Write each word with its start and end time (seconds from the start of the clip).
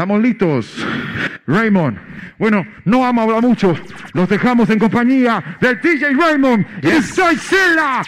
Estamos 0.00 0.22
listos. 0.22 0.66
Raymond. 1.46 1.98
Bueno, 2.38 2.66
no 2.86 3.00
vamos 3.00 3.20
a 3.20 3.24
hablar 3.24 3.42
mucho. 3.42 3.76
Los 4.14 4.30
dejamos 4.30 4.70
en 4.70 4.78
compañía 4.78 5.58
del 5.60 5.78
DJ 5.78 6.14
Raymond 6.14 6.64
y 6.82 7.02
soy 7.02 7.36
Silla 7.36 8.00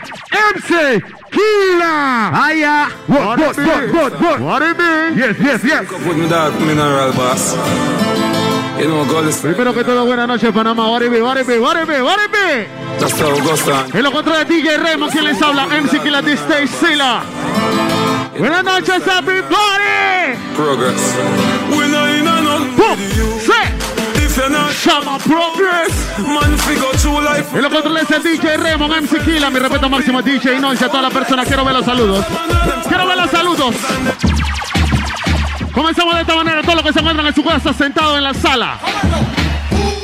MC 0.56 1.04
Kila. 1.30 2.32
Hiya. 2.32 2.88
What, 3.08 3.38
what, 3.38 3.58
what, 3.58 3.92
what, 3.92 4.20
what? 4.22 4.40
What 4.40 4.62
it 4.62 4.78
be? 4.78 5.20
Yes, 5.20 5.36
yes, 5.38 5.62
yes. 5.64 5.90
With 5.90 6.16
me 6.16 6.30
dog, 6.30 6.58
mineral 6.62 7.12
boss. 7.12 7.54
You 8.80 8.88
know, 8.88 9.04
God 9.04 9.28
is 9.28 9.36
Primero 9.36 9.74
que 9.74 9.84
todo, 9.84 10.06
buenas 10.06 10.26
noches, 10.26 10.50
Panamá. 10.50 10.88
What 10.88 11.02
it 11.02 11.10
be? 11.10 11.20
What 11.20 11.36
it 11.36 11.46
be? 11.46 11.58
What 11.58 11.76
it 11.76 11.86
be? 11.86 12.00
What 12.00 12.18
it 12.18 12.32
be? 12.32 12.68
That's 13.00 13.20
how 13.20 13.36
it 13.36 13.44
goes 13.44 13.66
down. 13.66 13.94
En 13.94 14.02
lo 14.02 14.12
contrario, 14.12 14.46
DJ 14.46 14.78
Remo, 14.78 15.08
quien 15.10 15.24
les 15.24 15.42
habla, 15.42 15.66
MC 15.66 16.00
Killa 16.02 16.22
de 16.22 16.32
Stage 16.38 16.68
Silla. 16.68 17.22
Buenas 18.38 18.64
noches, 18.64 19.06
everybody. 19.06 20.38
Progress. 20.56 21.51
En 27.54 27.62
lo 27.62 27.70
contrario, 27.70 27.98
es 28.02 28.10
el 28.10 28.22
DJ 28.22 28.56
Remo, 28.56 28.88
MC 28.88 29.24
Killa. 29.24 29.50
Mi 29.50 29.58
respeto 29.58 29.88
máximo 29.88 30.22
DJ 30.22 30.58
Noise, 30.58 30.84
a 30.84 30.88
todas 30.88 31.02
las 31.02 31.12
personas. 31.12 31.46
Quiero 31.46 31.64
ver 31.64 31.74
los 31.74 31.84
saludos. 31.84 32.24
Quiero 32.88 33.06
ver 33.06 33.16
los 33.16 33.30
saludos. 33.30 33.74
Comenzamos 35.72 36.14
de 36.14 36.20
esta 36.20 36.34
manera, 36.34 36.62
todos 36.62 36.74
los 36.76 36.84
que 36.84 36.92
se 36.92 36.98
encuentran 36.98 37.26
en 37.26 37.34
su 37.34 37.42
casa 37.42 37.72
sentados 37.72 38.18
en 38.18 38.24
la 38.24 38.34
sala. 38.34 38.78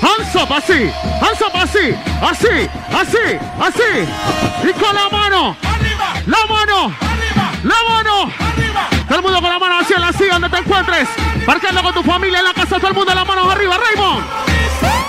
Hands 0.01 0.35
up, 0.37 0.53
así, 0.53 0.91
hands 1.21 1.41
up, 1.43 1.55
así, 1.55 1.95
así, 2.23 2.69
así, 2.93 3.39
así. 3.61 4.69
Y 4.69 4.73
con 4.73 4.95
la 4.95 5.09
mano, 5.11 5.57
la 6.27 6.39
mano, 6.49 6.95
la 7.63 7.77
mano. 7.89 8.33
Todo 9.07 9.19
el 9.19 9.23
mundo 9.23 9.41
con 9.41 9.51
la 9.51 9.59
mano 9.59 9.79
así 9.79 9.95
en 9.95 10.01
la 10.01 10.13
silla 10.13 10.35
donde 10.35 10.49
te 10.49 10.59
encuentres. 10.59 11.09
Marcando 11.47 11.83
con 11.83 11.95
tu 11.95 12.03
familia 12.03 12.39
en 12.39 12.45
la 12.45 12.55
casa, 12.55 12.77
todo 12.77 12.89
el 12.89 12.95
mundo 12.95 13.15
las 13.15 13.27
manos 13.27 13.53
arriba, 13.53 13.77
Raymond. 13.79 14.25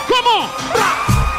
¿Cómo? 0.07 0.49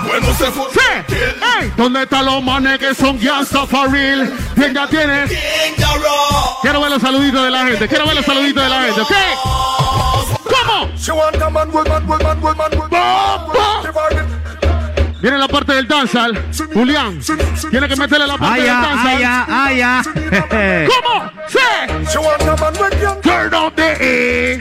Bueno, 0.07 0.35
se 0.35 0.51
fue. 0.51 0.67
Sí. 0.73 1.15
Ey, 1.61 1.73
¿dónde 1.77 2.03
están 2.03 2.27
los 2.27 2.43
manes 2.43 2.79
que 2.79 2.95
son 2.95 3.19
gangsta 3.19 3.67
for 3.67 3.91
real? 3.91 4.33
Bien, 4.57 4.75
ya 4.75 4.87
tienes. 4.89 5.31
Quiero 6.63 6.81
ver 6.81 6.91
los 6.91 7.01
saluditos 7.01 7.45
de 7.45 7.51
la 7.51 7.65
gente, 7.65 7.89
quiero 7.89 8.07
ver 8.07 8.17
los 8.17 8.25
saluditos 8.25 8.63
de 8.63 8.69
la 8.69 8.83
gente, 8.83 9.01
¿ok? 9.01 9.13
¿Cómo? 10.45 10.91
She 10.97 11.13
want 11.13 11.41
a 11.41 11.49
man, 11.49 11.71
good 11.71 11.89
man, 11.89 12.07
good 12.07 12.23
man, 12.23 12.41
Viene 15.21 15.39
la 15.39 15.49
parte 15.49 15.75
del 15.75 15.87
danzal. 15.87 16.43
Julián, 16.73 17.21
tiene 17.71 17.89
que 17.89 17.97
meterle 17.97 18.27
la 18.27 18.39
parte 18.39 18.61
del 18.63 18.69
danzal. 18.69 19.17
Allá, 19.17 19.67
allá. 19.67 20.03
¿Cómo? 20.89 21.31
¡Se! 21.49 21.59
Turn 23.23 23.55
on 23.55 23.75
the 23.75 23.97
E. 24.01 24.61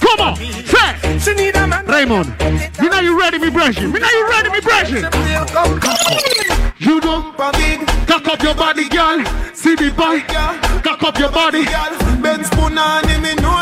¿Cómo? 0.00 0.36
¡Se! 0.36 0.96
Raymond, 1.86 2.28
me 2.80 2.88
now 2.88 3.00
you 3.00 3.18
ready, 3.18 3.38
me 3.38 3.48
brushing. 3.50 3.90
Me 3.90 3.98
now 3.98 4.08
you 4.10 4.26
ready, 4.28 4.50
me 4.50 4.60
brushing. 4.60 6.45
You 6.78 7.00
don't 7.00 7.34
big 7.54 7.86
cock 8.06 8.28
up 8.28 8.42
your 8.42 8.54
body, 8.54 8.88
girl. 8.88 9.24
See 9.54 9.74
me 9.76 9.88
boy. 9.90 10.20
Cock 10.82 11.02
up 11.02 11.18
your 11.18 11.30
body. 11.30 11.64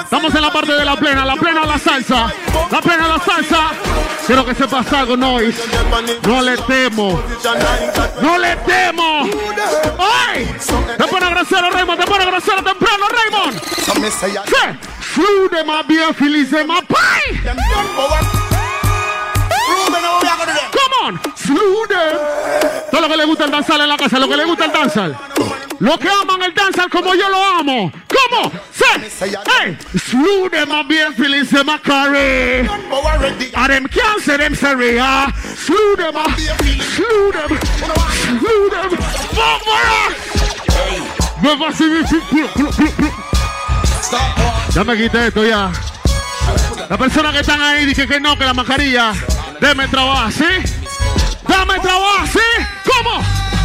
Estamos 0.02 0.34
en 0.34 0.42
la 0.42 0.52
parte 0.52 0.72
de 0.72 0.84
la 0.84 0.96
plena, 0.96 1.24
la 1.24 1.36
plena 1.36 1.64
la 1.64 1.78
salsa. 1.78 2.32
La 2.72 2.80
plena 2.80 3.06
la 3.06 3.18
salsa. 3.20 3.70
Quiero 4.26 4.44
que 4.44 4.54
sepas 4.54 4.92
algo, 4.92 5.16
Noise. 5.16 5.62
No 6.26 6.42
le 6.42 6.56
temo. 6.56 7.22
No 8.20 8.38
le 8.38 8.56
temo. 8.56 9.28
¡Ay! 9.98 10.52
Te 10.98 11.04
pone 11.04 11.30
grosero, 11.30 11.70
Raymond. 11.70 12.00
Te 12.00 12.06
pone 12.06 12.24
grosero 12.26 12.62
temprano, 12.64 13.04
Raymond. 13.10 13.60
Some 13.84 14.00
me 14.00 14.10
say, 14.10 14.32
yeah. 14.32 14.42
Sí. 14.44 14.78
Flew 15.14 15.48
de 15.48 15.62
más 15.62 15.86
bien, 15.86 16.12
feliz 16.14 16.50
de 16.50 16.64
más 16.64 16.82
pie. 16.86 17.40
Gusta 23.44 23.44
el 23.44 23.50
danzal 23.50 23.80
en 23.80 23.88
la 23.88 23.96
casa, 23.96 24.18
lo 24.18 24.28
que 24.28 24.36
le 24.36 24.44
gusta 24.44 24.66
el 24.66 24.72
danzal. 24.72 25.16
Lo 25.80 25.98
que 25.98 26.08
aman 26.08 26.40
el 26.42 26.54
danzal 26.54 26.88
como 26.88 27.12
yo 27.14 27.28
lo 27.28 27.44
amo. 27.44 27.90
¿Cómo? 28.08 28.52
Sí. 28.72 28.84
Hey. 29.20 29.76
Flew 29.98 30.48
de 30.48 30.64
más 30.66 30.86
bien, 30.86 31.12
feliz 31.14 31.50
de 31.50 31.64
más 31.64 31.80
carry. 31.80 32.62
Done 32.66 32.84
for 32.88 33.04
already. 33.06 33.50
A 33.54 33.66
them 33.68 33.86
can't 33.86 34.20
say 34.20 34.38
them 34.38 34.54
sorry, 34.54 34.98
ah. 34.98 35.30
Slew 35.56 35.96
them. 35.96 36.14
Slew 36.94 37.32
them. 37.32 37.58
Slew 38.38 38.70
them. 38.70 38.90
My 39.34 39.58
Me 41.42 41.56
va 41.56 41.68
a 41.68 41.72
seguir. 41.72 42.06
Ya 44.74 44.84
me 44.84 44.96
quité 44.96 45.26
esto 45.26 45.44
ya. 45.44 45.70
La 46.88 46.96
persona 46.98 47.32
que 47.32 47.40
están 47.40 47.60
ahí 47.60 47.84
dice 47.86 48.06
que 48.06 48.20
no, 48.20 48.38
que 48.38 48.44
la 48.44 48.54
mascarilla. 48.54 49.12
Deme 49.60 49.88
trabajo, 49.88 50.30
¿sí? 50.30 50.83
Dame 51.48 51.78
trabajo, 51.80 52.26
¿sí? 52.32 52.38
¿Cómo? 52.84 53.22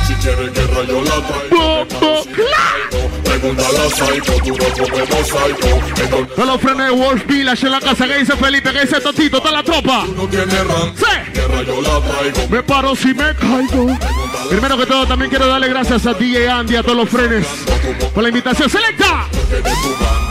Si 0.07 0.13
quieres 0.15 0.53
guerra 0.53 0.83
yo 0.87 1.01
la 1.03 1.21
traigo. 1.27 1.87
cla. 2.35 2.99
Pregúntale 3.23 3.77
a 3.77 3.89
Psycho, 3.89 4.33
tú 4.43 4.57
no. 4.57 6.03
En 6.03 6.09
donde 6.09 6.33
No 6.35 6.45
lo 6.45 6.59
frene 6.59 6.89
Wolf 6.89 7.25
Village 7.27 7.65
en 7.65 7.71
la 7.71 7.79
casa 7.79 8.07
que 8.07 8.17
dice 8.17 8.35
Felipe, 8.35 8.71
que 8.73 8.81
dice 8.81 8.99
Totito, 8.99 9.37
está 9.37 9.51
la 9.51 9.63
tropa. 9.63 10.05
no 10.15 10.27
tiene 10.27 10.63
ran. 10.63 10.95
Sí. 10.97 11.31
Guerra 11.33 11.61
yo 11.61 11.81
la 11.81 12.01
traigo. 12.01 12.49
Me 12.49 12.63
paro 12.63 12.95
si 12.95 13.13
me 13.13 13.35
caigo. 13.35 13.97
Primero 14.49 14.77
que 14.77 14.85
todo, 14.87 15.05
también 15.05 15.29
quiero 15.29 15.47
darle 15.47 15.67
gracias 15.69 16.05
a 16.07 16.13
DJ 16.13 16.49
Andy, 16.49 16.75
a 16.75 16.81
todos 16.83 16.97
los 16.97 17.09
frenes, 17.09 17.45
por 18.13 18.23
la 18.23 18.29
invitación. 18.29 18.67
¡Selecta! 18.69 19.27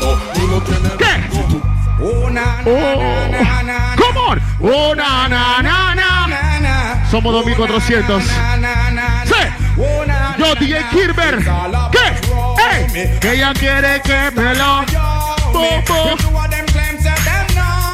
Tú 0.00 0.60
tienes 0.66 0.92
¿Qué? 0.98 1.28
Oh, 2.00 2.28
come 3.96 4.18
on. 4.18 4.40
Oh, 4.60 4.94
na, 4.94 5.28
na, 5.28 5.62
na, 5.62 5.62
na. 5.62 5.67
Somos 7.10 7.32
2400. 7.32 8.22
Sí. 8.22 8.30
Yo, 10.38 10.54
DJ 10.54 10.88
Kirber. 10.90 11.44
¿Qué? 11.90 12.06
¡Ey! 12.70 13.18
Que 13.18 13.32
ella 13.32 13.52
quiere 13.54 14.02
que 14.02 14.30
me 14.32 14.54
lo... 14.54 14.84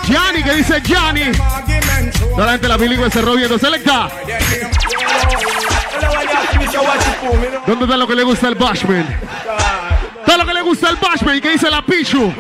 Gianni, 0.05 0.43
que 0.43 0.55
dice 0.55 0.81
Gianni. 0.83 1.33
Toda 2.37 2.59
la 2.59 2.77
bilingüe 2.77 3.11
se 3.11 3.23
viendo. 3.23 3.59
Selecta. 3.59 4.09
¿Dónde 7.67 7.85
está 7.85 7.97
lo 7.97 8.07
que 8.07 8.15
le 8.15 8.23
gusta 8.25 8.49
el 8.49 8.55
Bashman? 8.57 9.07
Todo 10.27 10.39
lo 10.39 10.47
que 10.47 10.55
le 10.55 10.63
gusta 10.63 10.91
el 10.91 10.97
Bashman. 10.97 11.41
¿Qué 11.41 11.51
dice 11.51 11.71
la 11.71 11.83
Pichu? 11.83 12.33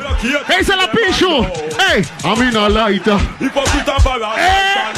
¿Qué 0.46 0.58
dice 0.58 0.76
la 0.76 0.90
Pichu? 0.90 1.46
¡Ey! 1.92 2.02
A 2.24 2.34
mí 2.34 2.50
no 2.52 2.68
laita. 2.68 3.18
¡Eh! 3.40 3.50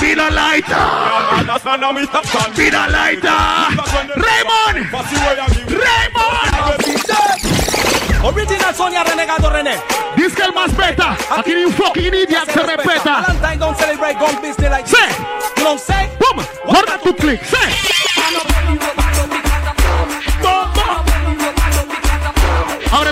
¡Mira 0.01 0.31
laita! 0.31 0.77
¡Mira 2.57 2.89
laita! 2.89 3.69
¡Raymond! 4.15 4.91
¡Raymond! 5.69 6.47
Original 8.23 8.75
Sonia 8.75 9.05
Renegado 9.05 9.51
René. 9.51 9.77
Dice 10.17 10.35
que 10.35 10.43
el 10.43 10.53
más 10.53 10.77
beta. 10.77 11.17
Aquí 11.37 11.55
ni 11.55 11.65
un 11.65 11.73
fucking 11.73 12.13
idiot 12.13 12.51
se 12.51 12.63
respeta. 12.63 13.21
Valentine 13.21 13.59
don't 13.59 13.79
celebrate 13.79 14.19
gun 14.19 14.35
business 14.43 14.71
like 14.71 14.89
¡Sí! 14.89 14.97
You 15.57 15.65
don't 15.65 15.81
say? 15.81 16.09
¡Pum! 16.19 16.45
¡Guarda 16.65 16.99
tu 16.99 17.15
click! 17.15 17.41
¡Sí! 17.45 17.57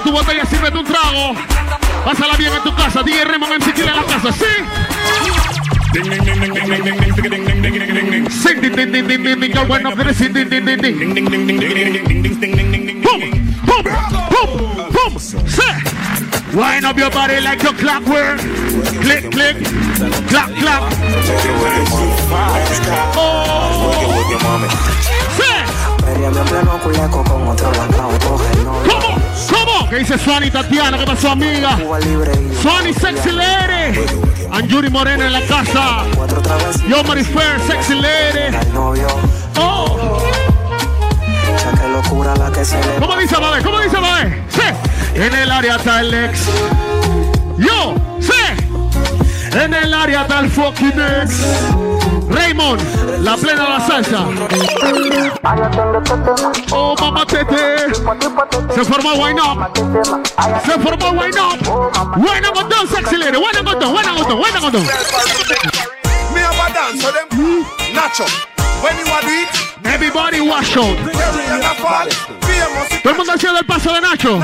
tu 0.05 0.13
botella, 0.13 0.45
sírvete 0.45 0.73
tu 0.73 0.85
trago. 0.85 1.35
Pásala 2.05 2.37
bien 2.37 2.53
en 2.53 2.63
tu 2.63 2.75
casa, 2.77 3.03
DJ 3.03 3.25
Raymond 3.25 3.55
MC 3.55 3.79
en 3.81 3.87
la 3.87 4.05
casa, 4.05 4.33
¿sí? 4.33 4.45
Wind 16.55 16.85
up 16.85 16.97
your 16.97 17.11
body 17.11 17.41
like 17.41 17.63
your 17.63 17.75
clockwork. 17.75 18.39
Click, 19.01 19.31
click, 19.33 19.57
clap, 20.29 20.51
clap. 20.61 20.83
Oh. 23.17 23.55
¿Cómo? 28.89 29.17
¿Cómo? 29.51 29.89
¿Qué 29.91 29.97
dice 29.97 30.19
Suani 30.19 30.51
Tatiana? 30.51 30.99
¿Qué 30.99 31.05
pasó, 31.05 31.31
amiga? 31.31 31.79
Suani 32.63 32.95
Sexy 32.95 33.31
Lady. 33.33 34.01
Anjuri 34.51 34.91
Morena 34.91 35.27
en 35.27 35.33
la 35.33 35.41
casa. 35.43 36.05
Yo 36.89 37.03
Marifer, 37.05 37.61
Sexy 37.67 37.95
Lady. 37.95 38.57
Oh. 39.59 40.19
¿Cómo 43.01 43.17
dice 43.17 43.37
Babe? 43.37 43.63
¿Cómo 43.63 43.81
dice 43.81 43.97
Babe? 43.97 44.43
Sí. 44.49 44.61
En 45.15 45.35
el 45.35 45.51
área 45.51 45.77
está 45.77 46.01
el 46.01 46.15
ex. 46.15 46.47
Yo, 47.59 47.95
sí. 48.21 48.33
En 49.53 49.75
el 49.75 49.95
área 49.95 50.23
está 50.23 50.41
el 50.41 50.51
fucking 50.51 51.01
ex. 51.23 51.94
Raymond, 52.29 52.81
la 53.21 53.37
plena 53.37 53.63
de 53.63 53.69
la 53.69 53.87
salsa. 53.87 54.25
Oh, 56.71 56.95
mamá 57.01 57.27
tete. 57.27 57.95
Se 58.75 58.85
formó 58.85 59.13
Wine 59.15 59.41
Up. 59.41 59.71
Se 60.65 60.73
formó 60.79 61.11
Wine 61.11 61.41
Up. 61.41 62.17
Buena 62.17 62.51
sexy 62.91 63.17
lady. 63.17 63.39
Buena 63.39 63.63
dos, 63.63 63.91
buena 63.91 64.13
dos, 64.13 64.37
buena 64.37 64.61
dos. 64.61 64.83
Me 66.35 66.41
have 66.41 66.59
a 66.59 66.73
dance 66.73 67.03
for 67.03 67.13
them. 67.13 67.29
Nacho. 67.95 68.25
When 68.83 68.99
you 68.99 69.13
are 69.13 69.23
beat, 69.23 69.75
Everybody 69.85 70.41
wash 70.41 70.77
out. 70.77 70.97
Todo 73.03 73.11
el 73.11 73.17
mundo 73.17 73.33
haciendo 73.33 73.61
el 73.61 73.67
paso 73.67 73.93
de 73.93 74.01
Nacho. 74.01 74.41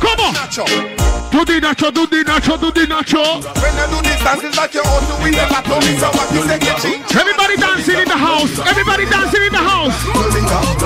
¿Cómo? 0.00 1.13
Tú 1.34 1.44
di 1.44 1.60
Nacho, 1.60 1.90
tú 1.90 2.06
di 2.06 2.22
Nacho, 2.22 2.56
tú 2.56 2.70
di 2.70 2.86
Nacho. 2.86 3.42
When 3.58 3.74
you 3.74 3.86
do 3.90 3.98
this 4.06 4.22
dance, 4.22 4.44
it's 4.44 4.56
like 4.56 4.72
you're 4.72 4.86
out 4.86 5.02
to 5.02 5.18
win 5.18 5.34
the 5.34 5.42
battle. 5.50 5.82
So 5.82 6.06
what 6.14 6.30
you 6.30 6.46
say, 6.46 6.60
get 6.62 6.78
ching. 6.78 7.02
Everybody 7.10 7.56
dancing 7.56 7.98
in 7.98 8.06
the 8.06 8.14
house. 8.14 8.54
Everybody 8.62 9.04
dancing 9.10 9.42
in 9.42 9.50
the 9.50 9.58
house. 9.58 9.98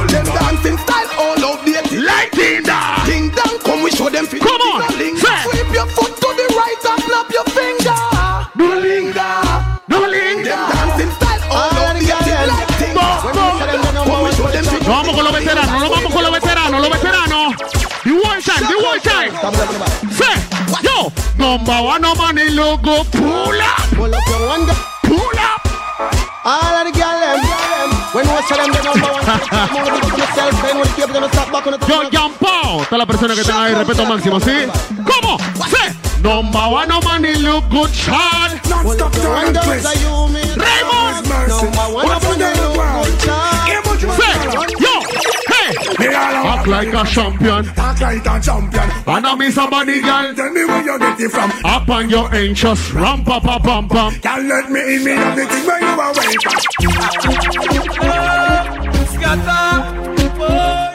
Them 0.08 0.24
dancing 0.24 0.78
style 0.80 1.10
all 1.20 1.36
outdated. 1.52 2.00
Like 2.00 2.32
Tinder. 2.32 2.80
Ding 3.04 3.28
dong, 3.28 3.60
come 3.60 3.82
we 3.84 3.90
show 3.92 4.08
them 4.08 4.24
fit. 4.24 4.40
Come 4.40 4.62
on. 4.72 4.88
Sweep 4.88 5.68
your 5.68 5.84
foot 5.92 6.16
to 6.16 6.28
the 6.32 6.46
right 6.56 6.80
and 6.96 7.02
clap 7.04 7.28
your 7.28 7.44
finger. 7.52 8.00
No 8.56 8.72
linger. 8.72 9.44
No 9.84 10.00
linger. 10.00 10.48
Them 10.48 10.64
dancing 10.72 11.12
style 11.12 11.44
all 11.52 11.76
outdated. 11.76 12.48
Like 12.48 12.72
Ting 12.80 12.96
dong. 12.96 13.20
Come 13.20 14.24
we 14.24 14.32
show 14.32 14.48
them 14.48 14.64
fit. 14.64 14.80
One 18.82 19.00
time, 19.00 19.32
the. 19.32 19.86
Say, 20.12 20.34
yo, 20.82 21.12
number 21.38 21.82
one, 21.82 22.02
no 22.02 22.14
money 22.14 22.48
logo, 22.50 23.04
pull 23.10 23.60
up, 23.60 23.78
Pull 23.94 24.14
up 24.14 24.22
your 24.28 24.46
one 24.48 24.66
pull 25.02 25.38
up. 25.38 25.60
All 26.44 26.76
of 26.76 26.86
the. 26.86 26.98
When 28.12 28.24
them, 28.56 28.72
they 28.72 28.82
number 28.82 29.12
one. 29.12 29.24
Stop 31.32 31.52
back 31.52 31.66
the 31.78 31.86
Yo, 31.86 32.10
Jean 32.10 32.32
Paul. 32.34 32.84
Toda 32.86 32.98
la 32.98 33.06
persona 33.06 33.34
que 33.34 33.44
tenga 33.44 33.64
ahí, 33.64 33.74
respeto 33.74 34.06
máximo, 34.06 34.40
¿sí? 34.40 34.66
¿Cómo? 35.04 35.38
Say, 35.68 35.94
number 36.22 36.68
one, 36.68 36.88
no 36.88 37.00
money 37.00 37.34
look 37.36 37.68
good, 37.68 37.90
you 40.00 40.28
me. 40.32 40.40
Raymond. 40.56 41.28
Number 41.48 41.94
one 41.94 42.57
like 46.68 46.92
a 46.92 47.04
champion. 47.04 47.66
Act 47.76 48.00
like 48.00 48.26
a 48.26 48.40
champion. 48.40 48.90
And 49.06 49.26
I 49.26 49.34
mean 49.36 49.52
somebody, 49.52 50.00
girl. 50.00 50.34
Tell 50.34 50.50
me 50.50 50.64
where 50.64 50.82
you 50.84 50.98
get 50.98 51.20
it 51.20 51.30
from. 51.30 51.50
Up 51.64 51.88
on 51.88 52.10
your 52.10 52.32
anxious, 52.34 52.92
ram 52.92 53.24
pa 53.24 53.40
pa 53.40 53.58
pam 53.58 53.88
pam. 53.88 54.12
Can't 54.20 54.46
let 54.46 54.70
me 54.70 54.96
in 54.96 55.04
me 55.04 55.12
of 55.12 55.36
the 55.36 55.46
thing 55.46 55.66
where 55.66 55.80
you 55.80 56.00
are 56.00 56.12
waiting. 56.14 56.38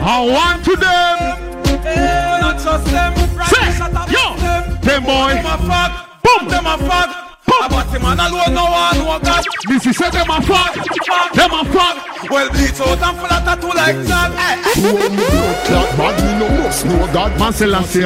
I 0.06 0.20
want 0.34 0.64
to 0.66 0.76
them. 0.76 1.18
Say, 3.50 3.68
yo, 4.14 4.36
them 4.82 5.04
boy. 5.04 5.34
Boom. 6.24 6.50
Them 6.50 6.66
a 6.66 6.78
fag. 6.78 7.33
Boom. 7.60 7.70
But 7.70 7.92
the 7.92 8.00
man 8.00 8.20
alone 8.20 8.54
no 8.54 8.66
one 8.66 8.98
no 8.98 9.20
God. 9.20 9.46
This 9.68 9.86
is 9.86 9.98
them 9.98 10.30
a 10.30 10.42
fuck. 10.42 10.74
Them 11.34 11.52
a 11.54 11.66
fuck. 11.66 12.30
Well, 12.30 12.50
bleach 12.52 12.80
out 12.80 13.02
and 13.02 13.18
full 13.18 13.26
of 13.26 13.44
tattoo 13.44 13.68
like 13.68 13.96
that. 14.08 14.54
Man 17.40 17.54
Selassie. 17.54 18.02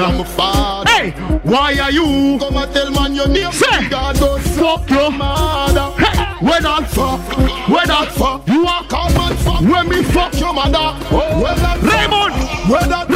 Hey, 0.87 1.11
why 1.43 1.77
are 1.79 1.91
you? 1.91 2.37
Come 2.39 2.57
and 2.57 2.73
tell 2.73 2.91
man 2.91 3.13
your 3.15 3.27
name. 3.27 3.51
Say, 3.51 3.89
God 3.89 4.15
don't 4.17 4.41
fuck 4.41 4.89
you. 4.89 5.11
mother. 5.11 6.03
Hey, 6.03 6.45
where 6.45 6.61
that 6.61 6.89
fuck? 6.89 7.21
Where 7.69 7.85
that 7.85 8.11
fuck? 8.11 8.47
You 8.47 8.65
are 8.65 8.83
Come 8.85 9.17
and 9.17 9.39
fuck 9.39 9.61
when 9.61 9.89
me 9.89 10.03
fuck. 10.03 10.39
your 10.39 10.53
mother. 10.53 10.97
Oh, 11.11 11.41
where 11.41 11.55
that 11.55 11.81
Raymond. 11.81 12.33
Where 12.69 12.87
that 12.87 13.07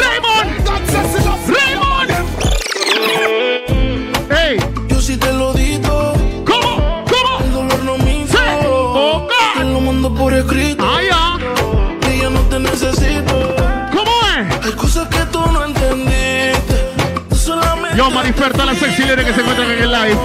todas 18.34 18.66
las 18.66 18.78
sexy 18.78 19.04
ladies 19.04 19.26
que 19.26 19.34
se 19.34 19.42
encuentran 19.42 19.72
en 19.72 19.84
el 19.84 19.92
live. 19.92 20.18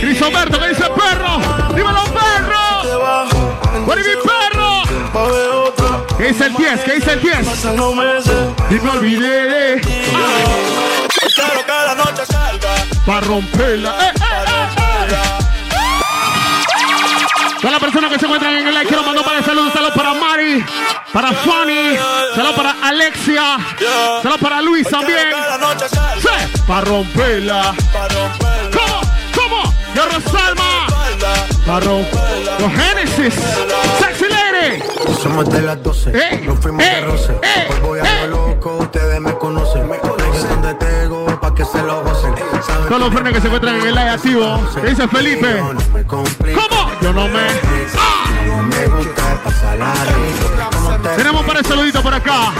Crisoberto, 0.00 0.58
¿qué 0.60 0.68
dice 0.68 0.82
perro? 0.82 1.38
¡Dímelo, 1.74 2.04
perro! 2.04 3.84
¡What 3.86 3.96
mi 3.96 4.02
perro! 4.02 4.82
¿Qué 6.18 6.28
dice 6.28 6.46
el 6.46 6.54
10? 6.54 6.80
¿Qué 6.80 6.94
dice 6.94 7.12
el 7.12 7.20
10? 7.20 7.36
pasan 7.46 7.76
los 7.76 7.94
meses. 7.94 8.34
Y 8.70 8.74
me 8.74 8.90
olvidé 8.90 9.80
que 9.80 10.12
la 11.70 12.26
salga. 12.26 12.74
para 13.06 13.20
romperla. 13.20 13.90
¡Eh, 13.90 14.12
eh, 14.16 14.44
eh, 14.46 15.14
eh! 15.40 15.43
Todas 17.64 17.72
las 17.72 17.80
personas 17.80 18.12
que 18.12 18.18
se 18.18 18.26
encuentran 18.26 18.54
en 18.56 18.66
el 18.68 18.74
live, 18.74 18.86
quiero 18.86 19.02
mandar 19.04 19.24
para 19.24 19.42
saludos. 19.42 19.72
Saludos 19.72 19.94
para 19.94 20.12
Mari, 20.12 20.62
para 21.14 21.32
Fanny, 21.32 21.96
saludos 22.34 22.56
para 22.56 22.74
Alexia, 22.82 23.56
saludos 24.22 24.40
para 24.42 24.60
Luis 24.60 24.86
también. 24.86 25.18
Sí, 26.20 26.62
para 26.66 26.80
romperla. 26.82 27.74
¿Cómo? 28.70 29.00
¿Cómo? 29.34 29.74
Yo, 29.94 30.04
Rosalma, 30.04 30.86
para 31.66 31.80
romperla. 31.80 32.58
Los 32.58 32.72
Genesis, 32.72 33.34
Sexy 33.98 34.24
Lady. 34.28 34.82
Somos 35.22 35.48
de 35.48 35.62
las 35.62 35.82
12, 35.82 36.10
Eh, 36.14 36.42
nos 36.44 36.58
fuimos 36.60 36.84
eh, 36.84 36.90
de 36.96 37.00
roce. 37.00 37.32
eh, 37.42 37.68
Hoy 37.70 37.80
voy 37.80 38.00
a 38.00 38.02
que 41.64 41.78
se 41.78 41.84
lo 41.84 42.02
gocen. 42.02 42.34
Todos 42.88 43.00
los 43.00 43.12
frenes 43.12 43.32
que 43.32 43.40
se 43.40 43.46
encuentran 43.46 43.76
en 43.76 43.86
el 43.86 43.94
live 43.94 44.10
activo. 44.10 44.60
¿Qué 44.74 44.88
dice 44.88 45.08
Felipe? 45.08 45.62
¿Cómo? 46.06 46.90
Yo 47.00 47.12
no 47.12 47.28
me. 47.28 47.46
¡Ah! 47.98 48.24
Tenemos 51.16 51.44
para 51.44 51.58
el 51.60 51.66
saludito 51.66 52.02
por 52.02 52.14
acá. 52.14 52.52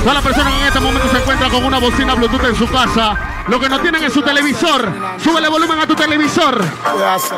Todas 0.00 0.14
las 0.14 0.22
personas 0.22 0.52
que 0.52 0.60
en 0.60 0.66
este 0.66 0.80
momento 0.80 1.08
se 1.10 1.16
encuentran 1.18 1.50
con 1.50 1.64
una 1.64 1.78
bocina 1.78 2.14
Bluetooth 2.14 2.44
en 2.44 2.54
su 2.54 2.68
casa, 2.68 3.16
lo 3.48 3.58
que 3.58 3.68
no 3.68 3.80
tienen 3.80 4.04
es 4.04 4.12
su 4.12 4.22
televisor, 4.22 4.88
súbele 5.22 5.48
volumen 5.48 5.80
a 5.80 5.86
tu 5.86 5.96
televisor. 5.96 6.64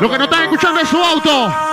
Lo 0.00 0.10
que 0.10 0.18
no 0.18 0.24
están 0.24 0.42
escuchando 0.42 0.80
es 0.80 0.88
su 0.88 1.02
auto. 1.02 1.67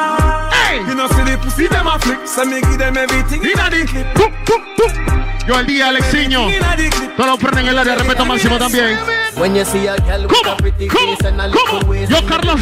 You 0.88 0.96
know, 0.96 1.08
see 1.08 1.24
the 1.24 1.38
pussy 1.42 1.68
them 1.68 1.88
a 1.88 1.98
flick. 2.00 2.28
So 2.28 2.44
me 2.46 2.60
give 2.62 2.78
them 2.78 2.98
everything 2.98 3.42
in 3.44 3.60
a 3.60 3.70
the 3.70 3.86
clip. 3.86 4.14
Pum, 4.16 4.32
pum, 4.46 4.62
pum. 4.76 5.26
Yo 5.48 5.60
el 5.60 5.68
día, 5.68 5.90
Alexiño. 5.90 6.48
Todos 7.16 7.30
los 7.30 7.40
frenes 7.40 7.60
en 7.60 7.68
el 7.68 7.80
área, 7.80 7.96
respeto 7.96 8.26
máximo 8.26 8.58
también. 8.58 9.00
Yo, 12.10 12.26
Carlos 12.26 12.62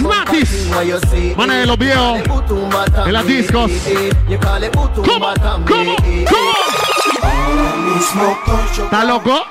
see. 1.09 1.33
Manes 1.35 1.57
de 1.59 1.65
los 1.65 1.77
viejos. 1.77 2.19
En 3.05 3.13
las 3.13 3.25
discos. 3.25 3.71
¿Cómo? 4.95 5.33
¿Cómo? 5.65 5.95
¿Cómo? 6.29 6.53
¿Estás 8.83 9.05
loco? 9.05 9.45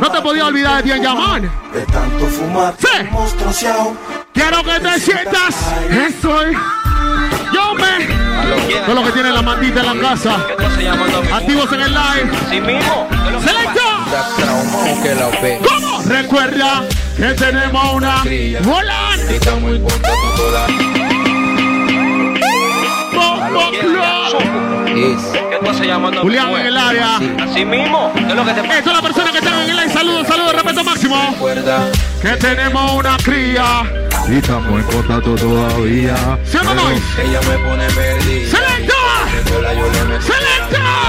No 0.00 0.10
te 0.10 0.20
podía 0.20 0.46
olvidar 0.46 0.76
de 0.76 0.82
Tian 0.82 1.02
Yaman. 1.02 1.50
De 1.72 1.86
tanto 1.86 2.26
fumar, 2.26 2.74
Sí. 2.78 3.66
Quiero 4.34 4.62
que 4.62 4.80
te 4.80 5.00
sientas. 5.00 5.72
Estoy. 5.90 6.56
Todo 8.86 8.94
lo 8.94 9.04
que 9.04 9.12
tiene 9.12 9.30
la 9.30 9.42
maldita 9.42 9.80
en 9.80 9.86
la 9.86 10.08
casa. 10.08 10.46
Activos 11.34 11.72
en 11.72 11.80
el 11.80 11.92
live. 11.92 12.30
Selecta. 13.44 14.02
¿Cómo? 15.68 16.02
Recuerda 16.06 16.84
que 17.16 17.34
tenemos 17.34 17.94
una 17.94 18.22
volante. 18.64 19.40
Julián 26.20 26.50
en 26.50 26.66
el 26.66 26.76
área. 26.76 27.16
Así 27.16 27.64
mismo. 27.64 28.12
¿Qué 28.14 28.26
es 28.26 28.34
lo 28.34 28.44
que 28.44 28.52
te 28.52 28.60
Eso 28.60 28.78
es 28.78 28.86
la 28.86 29.02
persona 29.02 29.32
que 29.32 29.38
están 29.38 29.54
en 29.62 29.70
el 29.70 29.76
live. 29.76 29.92
Saludos, 29.92 30.26
saludos, 30.26 30.52
respeto 30.54 30.84
máximo. 30.84 31.16
Que 32.20 32.36
tenemos 32.36 32.92
una 32.92 33.16
cría. 33.18 34.01
Y 34.28 34.36
estamos 34.36 34.80
en 34.80 34.86
contacto 34.86 35.34
todavía. 35.34 36.38
¿Sí 36.44 36.56
o 36.56 36.62
no, 36.62 36.74
Nois? 36.74 37.02
Ella 37.18 37.40
me 37.40 37.58
pone 37.58 37.88
yo. 38.86 38.94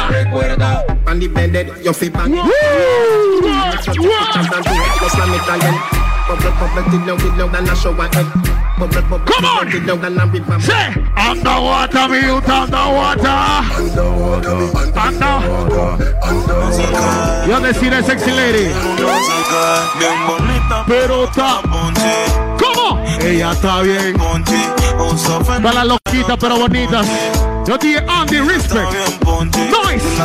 Recuerda. 0.10 0.86
Bed, 1.27 1.67
you 1.84 1.93
feel 1.93 2.12
bang. 2.12 2.34
¡Woo! 2.34 3.43
Come 8.77 9.46
on. 9.46 9.70
Say, 10.62 10.94
underwater, 11.15 12.10
me 12.10 12.25
out 12.25 12.50
underwater. 12.50 13.30
Under. 14.98 15.39
Yo 17.48 17.60
deciré 17.60 18.03
sexy 18.03 18.32
lady. 18.32 18.72
Pero 20.88 21.25
está. 21.25 21.62
¿Cómo? 22.60 23.03
Ella 23.22 23.51
está 23.51 23.82
bien. 23.82 24.15
Está 25.56 25.74
la 25.74 25.86
loquita 25.86 26.38
pero 26.38 26.58
bonita. 26.58 27.01
Yo 27.65 27.77
dije 27.77 28.03
Andy 28.08 28.39
Respect. 28.39 28.92
Nice. 29.86 30.24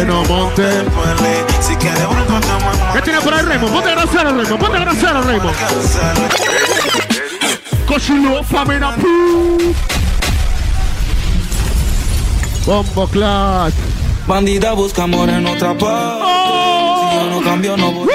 Que 0.00 0.06
no 0.06 0.24
monte, 0.24 0.62
duele. 0.62 1.44
Si 1.60 1.76
quieres 1.76 2.06
un 2.08 2.16
amo, 2.16 2.40
¿Qué 2.94 3.02
tiene 3.02 3.20
por 3.20 3.34
ahí 3.34 3.44
Raymond? 3.44 3.70
Ponte 3.70 3.90
grosero 3.90 4.30
Raymond. 4.30 4.58
Ponte 4.58 4.80
grosero 4.80 5.22
Raymond. 5.22 5.56
Cochino, 7.86 8.42
famina, 8.42 8.96
pu. 8.96 9.74
Bombo 12.64 13.06
Clat. 13.08 13.74
Bandida 14.26 14.72
busca 14.72 15.02
amor 15.02 15.28
en 15.28 15.46
otra 15.46 15.76
parte. 15.76 16.24
Si 17.10 17.16
yo 17.16 17.30
no 17.30 17.42
cambio, 17.42 17.76
no 17.76 17.92
voy. 17.92 18.08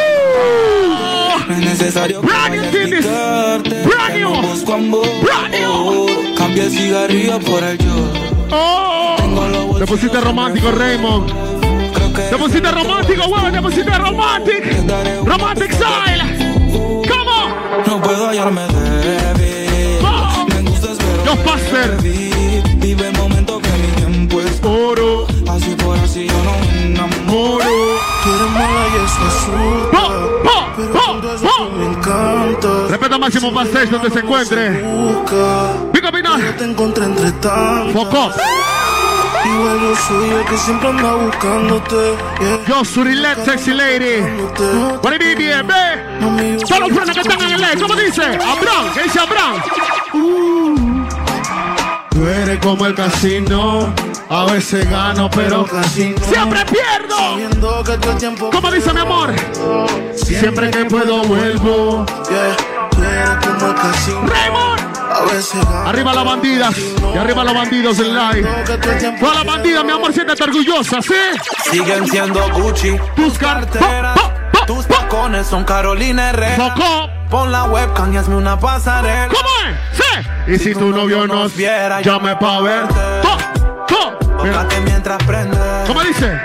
No 1.47 1.53
es 1.53 1.59
necesario 1.59 2.19
brand 2.23 2.71
que 2.71 4.19
no 4.21 4.41
busco 4.41 4.73
amor. 4.73 5.05
New. 5.51 6.35
Cambia 6.35 6.63
el 6.63 6.71
cigarrillo 6.71 7.39
por 7.41 7.63
el 7.63 7.77
yo. 7.77 7.93
Oh. 8.49 9.75
Te 9.77 9.85
pusiste 9.85 10.19
romántico, 10.19 10.71
Raymond. 10.71 11.44
Te 12.15 12.37
pusiste 12.37 12.71
romántico, 12.71 13.27
huevón. 13.27 13.51
Te 13.51 13.61
pusiste 13.61 13.97
romantic. 13.97 14.63
Romantic 15.25 15.71
style. 15.73 16.23
¿Cómo? 16.71 17.35
no 17.87 18.01
puedo 18.01 18.27
hallarme 18.27 18.61
débil. 18.61 19.99
Oh. 20.01 20.45
Me 20.47 20.71
pero 20.71 21.25
Yo, 21.25 21.35
Pastor. 21.43 22.01
Vive 22.01 23.07
el 23.07 23.17
momento 23.17 23.59
que 23.59 23.69
mi 23.69 23.87
tiempo 23.95 24.39
es 24.39 24.61
Oro. 24.63 25.27
Así 25.49 25.75
por 25.75 25.97
así 25.97 26.27
yo 26.27 26.43
no 26.43 26.57
me 26.59 26.85
enamoro. 26.85 27.65
Quieres 28.23 28.51
mala 28.51 28.87
y 28.91 29.05
es 29.05 29.11
po, 29.91 30.71
Pero 30.77 31.33
eso 31.33 31.45
po. 31.45 31.69
me 31.77 31.85
encanta. 31.85 32.87
Respeto 32.89 33.19
máximo 33.19 33.51
Backstage 33.51 33.89
donde 33.89 34.09
se 34.09 34.19
encuentre. 34.19 34.85
Pica 35.91 36.11
Pina. 36.11 36.37
Yo 36.39 36.55
te 36.55 36.63
encontré 36.63 37.05
entre 37.05 37.31
tantas. 37.33 37.91
Foco. 37.93 38.31
Igual 39.45 39.79
yo 39.79 39.95
soy 39.95 40.29
el 40.29 40.45
que 40.45 40.57
siempre 40.57 40.89
anda 40.89 41.13
buscándote. 41.15 42.17
Yeah. 42.39 42.59
Yo, 42.67 42.85
Surilet, 42.85 43.45
sexy 43.45 43.73
lady. 43.73 44.23
Por 45.01 45.13
ahí, 45.13 45.35
bien, 45.35 45.67
ve. 45.67 46.59
Todos 46.67 46.79
los 46.79 47.13
que 47.13 47.21
están 47.21 47.41
en 47.41 47.51
el 47.51 47.61
ley, 47.61 47.77
¿cómo 47.79 47.95
dice? 47.95 48.23
Abraham, 48.23 48.93
¿qué 48.93 49.03
dice 49.03 49.19
Abraham? 49.19 49.61
Tú 52.09 52.27
eres 52.27 52.59
como 52.59 52.85
el 52.85 52.95
casino, 52.95 53.93
a 54.29 54.45
veces 54.45 54.89
gano, 54.89 55.29
pero 55.29 55.65
casi 55.65 56.09
no. 56.09 56.25
siempre 56.25 56.65
pierdo. 56.65 57.83
Que. 57.83 58.49
¿Cómo 58.51 58.71
dice 58.71 58.93
mi 58.93 58.99
amor? 59.01 59.33
Siempre 60.15 60.71
que 60.71 60.85
puedo 60.85 61.23
vuelvo. 61.23 62.05
Yeah. 62.29 62.89
Tú 62.89 63.03
eres 63.03 63.45
como 63.45 63.67
el 63.67 63.75
casino. 63.75 64.21
Raymond. 64.25 64.84
Arriba 65.85 66.13
las 66.13 66.25
bandidas 66.25 66.75
y 66.77 67.17
arriba 67.17 67.43
los 67.43 67.53
bandidos 67.53 67.99
en 67.99 68.15
live. 68.15 68.65
Todo. 68.65 69.19
Todas 69.19 69.35
las 69.35 69.45
bandidas, 69.45 69.83
mi 69.85 69.91
amor, 69.91 70.13
siéntate 70.13 70.43
orgullosa, 70.43 71.01
¿sí? 71.01 71.13
Siguen 71.71 72.07
siendo 72.07 72.49
Gucci. 72.53 72.97
Tus 73.15 73.37
carteras. 73.37 74.19
Tus 74.67 74.87
tacones 74.87 75.47
son 75.47 75.63
Carolina 75.63 76.29
Herrera. 76.29 76.75
Foco. 76.75 77.09
Pon 77.29 77.51
la 77.51 77.65
webcam 77.65 78.13
y 78.13 78.17
hazme 78.17 78.35
una 78.35 78.59
pasarela. 78.59 79.27
¿Cómo 79.27 79.49
es? 79.69 79.97
Sí. 79.97 80.53
Y 80.53 80.59
si 80.59 80.73
tu 80.73 80.89
novio 80.89 81.27
nos 81.27 81.55
viera, 81.55 82.01
llame 82.01 82.35
pa' 82.35 82.61
ver. 82.61 82.85
Mientras 84.83 85.23
prende. 85.23 85.57
¿Cómo 85.87 86.01
dice? 86.03 86.39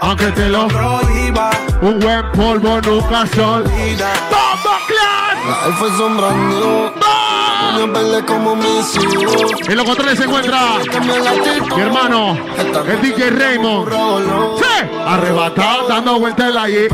Aunque 0.00 0.26
te 0.32 0.48
lo 0.48 0.68
Prohíba. 0.68 1.50
Un 1.80 1.98
buen 1.98 2.30
polvo 2.32 2.80
nunca 2.80 3.26
se 3.26 3.40
olvida. 3.40 4.12
¡Bombo 4.30 4.76
Clan! 4.86 5.66
Él 5.66 5.72
fue 5.74 5.88
sombrando. 5.96 6.94
En 9.68 9.76
los 9.76 9.86
controles 9.86 10.18
se 10.18 10.24
encuentra 10.24 10.58
mi 11.74 11.80
hermano, 11.80 12.36
el 12.86 13.00
DJ 13.00 13.30
Raymond. 13.30 13.90
¡Sí! 14.58 14.88
Arrebatado, 15.06 15.88
dando 15.88 16.18
vueltas 16.18 16.48
en 16.48 16.54
la 16.54 16.68
Y. 16.68 16.88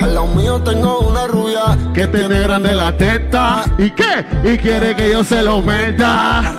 Al 0.00 0.14
lado 0.14 0.26
mío 0.28 0.60
tengo 0.62 1.00
una 1.00 1.26
rubia. 1.26 1.78
Que 1.94 2.06
tiene 2.08 2.40
grande 2.40 2.74
la 2.74 2.96
teta. 2.96 3.64
¿Y 3.78 3.90
qué? 3.90 4.26
Y 4.42 4.58
quiere 4.58 4.96
que 4.96 5.10
yo 5.12 5.22
se 5.22 5.42
lo 5.42 5.60
meta. 5.62 6.54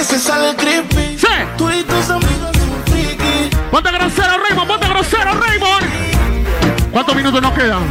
Que 0.00 0.04
se 0.04 0.18
sale 0.18 0.56
creepy. 0.56 1.18
¡Sí! 1.18 1.26
Tú 1.58 1.70
y 1.70 1.82
tus 1.82 2.08
amigas 2.08 2.56
son 2.56 2.70
friki. 2.86 3.50
Ponte 3.70 3.92
grosero, 3.92 4.38
Raymond. 4.38 4.68
Ponte 4.68 4.88
grosero, 4.88 5.32
Raymond. 5.34 6.90
¿Cuántos 6.90 7.14
minutos 7.14 7.42
nos 7.42 7.52
quedan? 7.52 7.82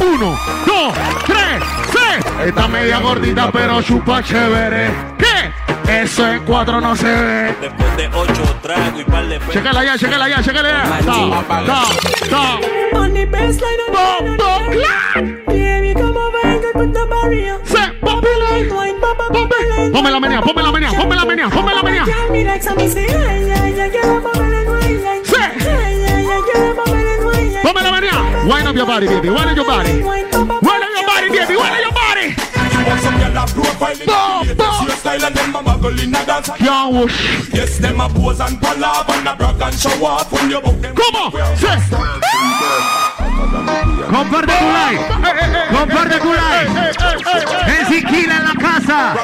Uno, 0.00 0.38
dos, 0.66 0.94
tres, 1.24 1.62
seis. 1.92 2.46
Está 2.46 2.68
media 2.68 2.98
gordita, 2.98 3.50
pero 3.50 3.80
chupa 3.80 4.22
chévere. 4.22 4.90
¿Qué? 5.16 6.02
Eso 6.02 6.28
en 6.28 6.44
cuatro 6.44 6.78
no 6.82 6.94
se 6.94 7.06
ve. 7.06 7.54
Después 7.58 7.96
de 7.96 8.08
ocho 8.08 8.56
tragos 8.62 9.00
y 9.00 9.04
par 9.04 9.26
de 9.26 9.40
Chécala 9.50 9.82
ya, 9.82 9.96
chécala 9.96 10.28
ya, 10.28 10.42
chécala 10.42 10.68
ya. 10.68 10.82
Ta, 11.06 11.64
ta, 11.64 11.84
ta. 12.28 12.98
On 12.98 13.14
the 13.14 13.24
baseline 13.24 13.80
and 13.86 14.36
Bombo 14.36 14.72
Clan. 14.72 15.42
Baby, 15.46 15.94
come 15.94 16.16
over 16.18 16.38
and 16.44 16.60
get 16.60 16.74
with 16.74 16.92
the 16.92 17.06
barrier. 17.06 17.58
Se, 17.64 17.92
Bobby 18.24 18.40
Lane. 18.40 18.70
Wine, 18.74 19.00
papa, 19.00 19.28
Bobby. 19.30 19.90
Ponme 19.92 20.10
la 20.10 20.20
menea, 20.20 20.40
ponme 20.40 20.62
la 20.62 20.72
menea, 20.72 20.90
ponme 20.92 21.14
la 21.16 21.24
menea, 21.24 21.50
ponme 21.50 21.74
la 21.74 21.82
menea. 21.82 22.04
Tell 22.04 22.30
me 22.30 22.44
like 22.44 22.62
something 22.62 22.90
say, 22.90 23.04
ay, 23.06 23.50
ay, 23.52 23.80
ay, 23.80 23.88
girl, 23.90 24.16
I'm 24.16 24.26
a 24.26 24.32
melon 24.38 24.66
wine, 24.66 25.02
like. 25.02 25.24
Sí. 25.26 25.36
Ay, 25.36 26.04
ay, 26.08 26.26
ay, 26.26 26.40
girl, 26.48 26.70
I'm 26.70 26.78
a 26.78 26.84
melon 26.94 27.24
wine, 27.26 27.52
like. 27.52 27.64
Ponme 27.64 27.82
la 27.82 27.90
menea. 27.92 28.46
Wind 28.48 28.68
up 28.68 28.76
your 28.76 28.86
body, 28.86 29.06
baby. 29.08 29.28
Wind 29.28 29.50
up 29.50 29.56
your 29.56 29.66
body. 29.66 30.02
Wine, 30.02 30.28
papa, 30.30 30.58
Wind 30.62 30.82
up 30.84 30.90
your 30.96 31.06
body, 31.06 31.28
baby. 31.30 31.56
Wind 31.56 31.74
up 31.74 31.80
your 31.84 31.92
body. 31.92 32.34
Some 33.04 33.14
gyal 33.20 33.36
a 33.36 33.44
profile 33.52 33.92
in 33.92 34.06
Boom, 34.06 34.46
the 34.48 34.54
boom. 34.54 34.80
latest 34.80 35.00
style 35.00 35.24
and 35.24 35.34
them 35.34 35.56
a 35.56 35.60
muggle 35.62 36.02
in 36.02 36.14
a 36.14 36.24
dance. 36.24 36.48
Can't 36.56 36.92
whoosh. 36.94 37.52
Yes, 37.52 37.78
them 37.78 38.00
a 38.00 38.08
pose 38.08 38.40
and 38.40 38.56
palav 38.60 39.08
and 39.10 39.28
a 39.28 39.34
brag 39.36 39.60
and 39.60 39.74
show 39.74 40.04
off 40.04 40.30
when 40.32 40.50
you 40.50 40.60
book 40.60 40.80
them. 40.80 40.94
¿Cómo? 40.94 41.30
Sí. 41.56 41.68
Comparte 44.14 44.52
tu 44.52 44.64
like. 44.72 45.04
Comparte 45.72 46.18
tu 46.20 46.32
like. 46.32 46.70
Ezequiel 47.80 48.30
en 48.30 48.44
la 48.44 48.54
casa. 48.54 49.16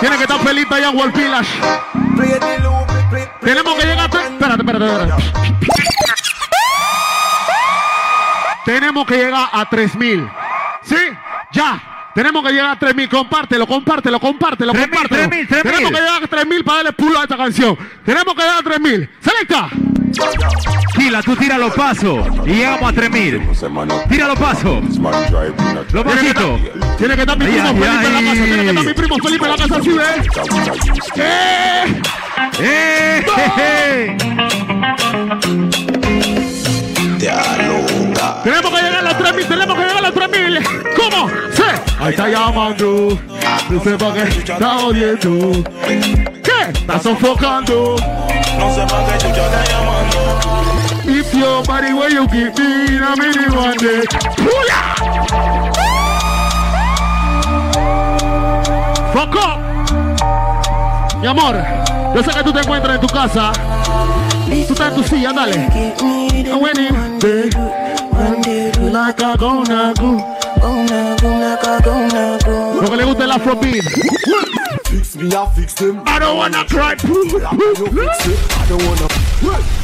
Tiene 0.00 0.16
que 0.16 0.22
estar 0.22 0.38
Felipe 0.40 0.74
allá 0.74 0.90
en 0.90 0.98
World 0.98 1.16
Village. 1.16 1.50
Tenemos 3.40 3.74
que 3.74 3.86
llegar 3.86 4.10
Espérate, 4.12 4.62
espérate, 4.62 4.84
espérate. 4.84 5.22
Tenemos 8.66 9.06
que 9.06 9.16
llegar 9.16 9.48
a 9.50 9.68
3000. 9.70 10.30
¿Sí? 10.82 10.96
Ya. 11.52 12.10
Tenemos 12.14 12.44
que 12.44 12.52
llegar 12.52 12.72
a 12.72 12.78
3000. 12.78 13.08
Compártelo, 13.08 13.66
compártelo, 13.66 14.20
compártelo, 14.20 14.72
3.000, 14.74 14.90
compártelo. 14.90 15.22
3.000, 15.30 15.48
3.000. 15.48 15.62
Tenemos 15.62 15.90
que 15.90 16.00
llegar 16.00 16.22
a 16.22 16.26
3000 16.26 16.64
para 16.64 16.76
darle 16.76 16.92
pulo 16.92 17.18
a 17.18 17.22
esta 17.22 17.36
canción. 17.38 17.78
Tenemos 18.04 18.34
que 18.34 18.42
llegar 18.42 18.58
a 18.58 18.62
3000. 18.62 19.10
¡Selecta! 19.20 19.70
Gila, 20.96 21.22
tú 21.22 21.36
tira 21.36 21.58
los 21.58 21.72
pasos 21.74 22.26
y 22.46 22.50
llegamos 22.54 22.90
a 22.90 22.92
3000. 22.94 23.48
Tira 24.08 24.28
los 24.28 24.38
pasos. 24.38 24.82
Los 25.92 26.04
pasitos. 26.04 26.60
Tiene 26.98 27.14
que 27.14 27.20
estar 27.22 27.38
mi 27.38 27.46
primo 27.46 27.74
Felipe 27.74 28.06
en 28.06 28.12
la 28.12 28.22
casa. 28.22 28.44
Tiene 28.44 28.62
que 28.62 28.68
estar 28.68 28.84
mi 28.84 28.94
primo 28.94 29.16
Felipe 29.18 29.44
en 29.44 29.50
la 29.50 29.56
casa. 29.56 29.82
¿Sí 29.82 29.92
ves? 29.92 30.26
¡Eh! 32.58 33.24
¡Eh! 33.58 34.16
Jeje! 37.30 38.42
Tenemos 38.44 38.70
que 38.70 38.82
llegar 38.82 38.98
a 38.98 39.02
los 39.02 39.18
3000, 39.18 39.46
tenemos 39.46 39.76
que 39.76 39.82
llegar 39.82 39.96
a 39.96 40.00
los 40.02 40.14
3000. 40.14 40.62
¿Cómo? 40.96 41.28
Sí. 41.54 41.62
Ahí 42.00 42.10
está 42.10 42.28
llamando. 42.28 43.18
No 43.70 43.82
sé 43.82 43.96
para 43.98 44.14
qué 44.14 44.22
está 44.40 44.76
oyendo. 44.78 45.64
¿Qué? 46.42 46.70
Está 46.72 46.98
sofocando. 46.98 47.96
No 48.58 48.74
sé 48.74 48.80
para 48.82 49.06
qué 49.06 49.18
chucha 49.18 49.44
está 49.46 49.64
llamando. 49.70 50.62
If 51.04 51.34
your 51.34 51.62
body 51.64 51.92
where 51.92 52.10
you 52.10 52.26
give 52.28 52.56
me, 52.58 52.98
I 52.98 53.14
mean 53.16 53.38
it 53.38 53.54
one 53.54 53.76
day. 53.76 54.02
¡Pula! 54.36 56.21
Mi 61.22 61.28
amor, 61.28 61.54
yo 62.16 62.22
sé 62.24 62.32
que 62.32 62.42
tú 62.42 62.52
te 62.52 62.58
encuentras 62.58 62.96
en 62.96 63.00
tu 63.00 63.06
casa. 63.06 63.52
Tú 64.66 64.72
estás 64.72 64.88
en 64.88 64.94
tu 64.96 65.04
silla, 65.04 65.32
dale. 65.32 65.54
I'm 65.54 66.60
winning, 66.60 67.20
babe. 67.20 67.54
Like 68.92 69.22
a 69.22 69.36
gonna 69.36 69.92
go. 70.00 70.42
Lo 72.82 72.90
que 72.90 72.96
le 72.96 73.04
gusta 73.04 73.22
el 73.22 73.30
afrobeat. 73.30 73.84
Fix 74.90 75.14
me, 75.14 75.28
I 75.28 75.46
fix 75.54 75.74
them. 75.76 76.02
I 76.04 76.18
don't 76.18 76.38
wanna 76.38 76.64
cry. 76.66 76.96
I 76.96 78.66
don't 78.68 78.82
wanna. 78.82 79.81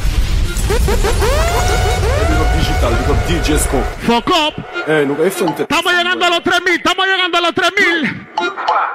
Fuck 4.05 4.29
up. 4.29 4.53
Eh. 4.87 5.07
Estamos 5.59 5.93
llegando 5.93 6.25
a 6.25 6.29
los 6.29 6.43
3000, 6.43 6.75
estamos 6.75 7.05
llegando 7.05 7.37
a 7.37 7.41
los 7.41 7.53
3000. 7.53 8.27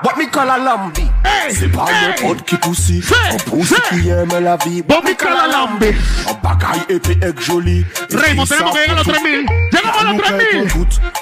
What 0.03 0.17
me 0.17 0.31
call 0.31 0.51
a 0.51 0.59
lambi? 0.59 1.11
C'est 1.51 1.69
pas 1.69 1.87
le 1.87 2.35
qui 2.43 2.57
pousse, 2.57 2.91
C'est, 3.03 3.15
un 3.33 3.37
pousse 3.51 3.69
c'est. 3.69 4.01
qui 4.01 4.09
aime 4.09 4.39
la 4.41 4.57
vie. 4.57 4.83
Bon, 4.83 5.01
me 5.03 5.15
call 5.15 5.37
a 5.37 5.47
lambi. 5.47 5.95
Un 6.29 6.35
bagaille 6.43 6.85
épais 6.89 7.19
et 7.23 7.33
joli. 7.41 7.85
Raymond, 8.13 8.47
tenemos 8.47 8.73
que 8.73 8.79
llegar 8.81 8.97
a 8.97 9.03
los 9.03 9.07
3000. 9.07 9.47
Llegamos 9.73 10.01
a 10.01 10.05
los 10.05 10.23
3000. 10.23 10.69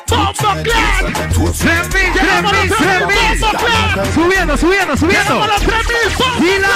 Bombo 0.09 0.33
Clan. 0.63 1.13
3000, 1.13 2.13
Llegamos 2.15 2.53
a 2.53 2.57
los 2.57 2.69
3000. 2.69 2.77
3000. 2.77 3.41
Bombo 3.41 3.59
Clan. 3.59 4.13
Subiendo, 4.15 4.57
subiendo, 4.57 4.97
subiendo. 4.97 5.35
Llegamos 5.35 5.49
a 5.49 5.53
los 5.53 5.63
3000. 5.63 5.97
Bombo 6.19 6.37
¡Fila! 6.41 6.69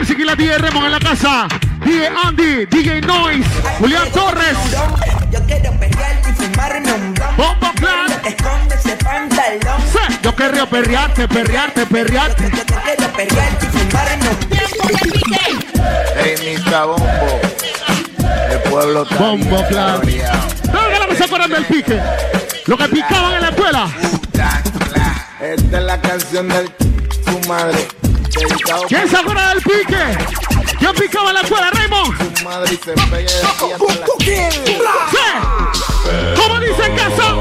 MC 0.00 0.16
Kila 0.16 0.34
DJ 0.34 0.58
Remon 0.58 0.84
en 0.86 0.92
la 0.92 1.00
casa. 1.00 1.46
DJ 1.84 2.08
Andy, 2.24 2.66
DJ 2.66 3.02
Noise, 3.02 3.44
Julián 3.78 4.10
Torres. 4.12 4.56
Yo 5.30 5.40
quiero 5.46 5.72
pelear 5.72 6.20
y 6.28 6.32
fumarme 6.32 6.92
un 6.92 7.14
blon. 7.14 7.36
Bombo 7.36 7.72
Clan. 7.74 8.10
Esconde 8.24 8.74
ese 8.74 8.96
pantalón. 8.96 9.82
Sí, 9.92 10.18
Yo 10.22 10.34
querría 10.34 10.66
perrearte, 10.66 11.28
perrearte, 11.28 11.86
perrearte. 11.86 12.50
Yo 12.50 12.64
te 12.64 12.74
quiero 12.74 13.12
pelear 13.12 13.58
y 13.60 13.66
fumarme 13.66 14.28
un 14.28 14.36
Hey, 16.16 16.58
Mr. 16.64 16.86
Bombo. 16.86 17.40
El 18.50 18.58
pueblo 18.70 19.02
está 19.02 19.16
Bombo 19.16 19.66
que 21.12 21.16
se 21.16 21.24
acuerdan 21.24 21.50
del 21.50 21.64
pique. 21.66 22.00
Lo 22.66 22.78
que 22.78 22.88
picaban 22.88 23.34
en 23.34 23.42
la 23.42 23.48
escuela. 23.50 23.90
Esta 25.40 25.78
es 25.78 25.84
la 25.84 26.00
canción 26.00 26.48
de 26.48 26.68
tu 26.68 27.48
madre. 27.48 27.88
¿Quién 28.88 29.08
se 29.08 29.16
acuerda 29.16 29.48
del 29.50 29.62
pique? 29.62 30.16
¿Quién 30.78 30.94
picaba 30.94 31.32
la 31.32 31.40
escuela, 31.42 31.70
Raymond? 31.70 32.34
tu 32.36 32.44
madre. 32.44 32.78
¿Cómo 36.36 36.60
dice 36.60 36.84
en 36.86 36.96
casa? 36.96 37.34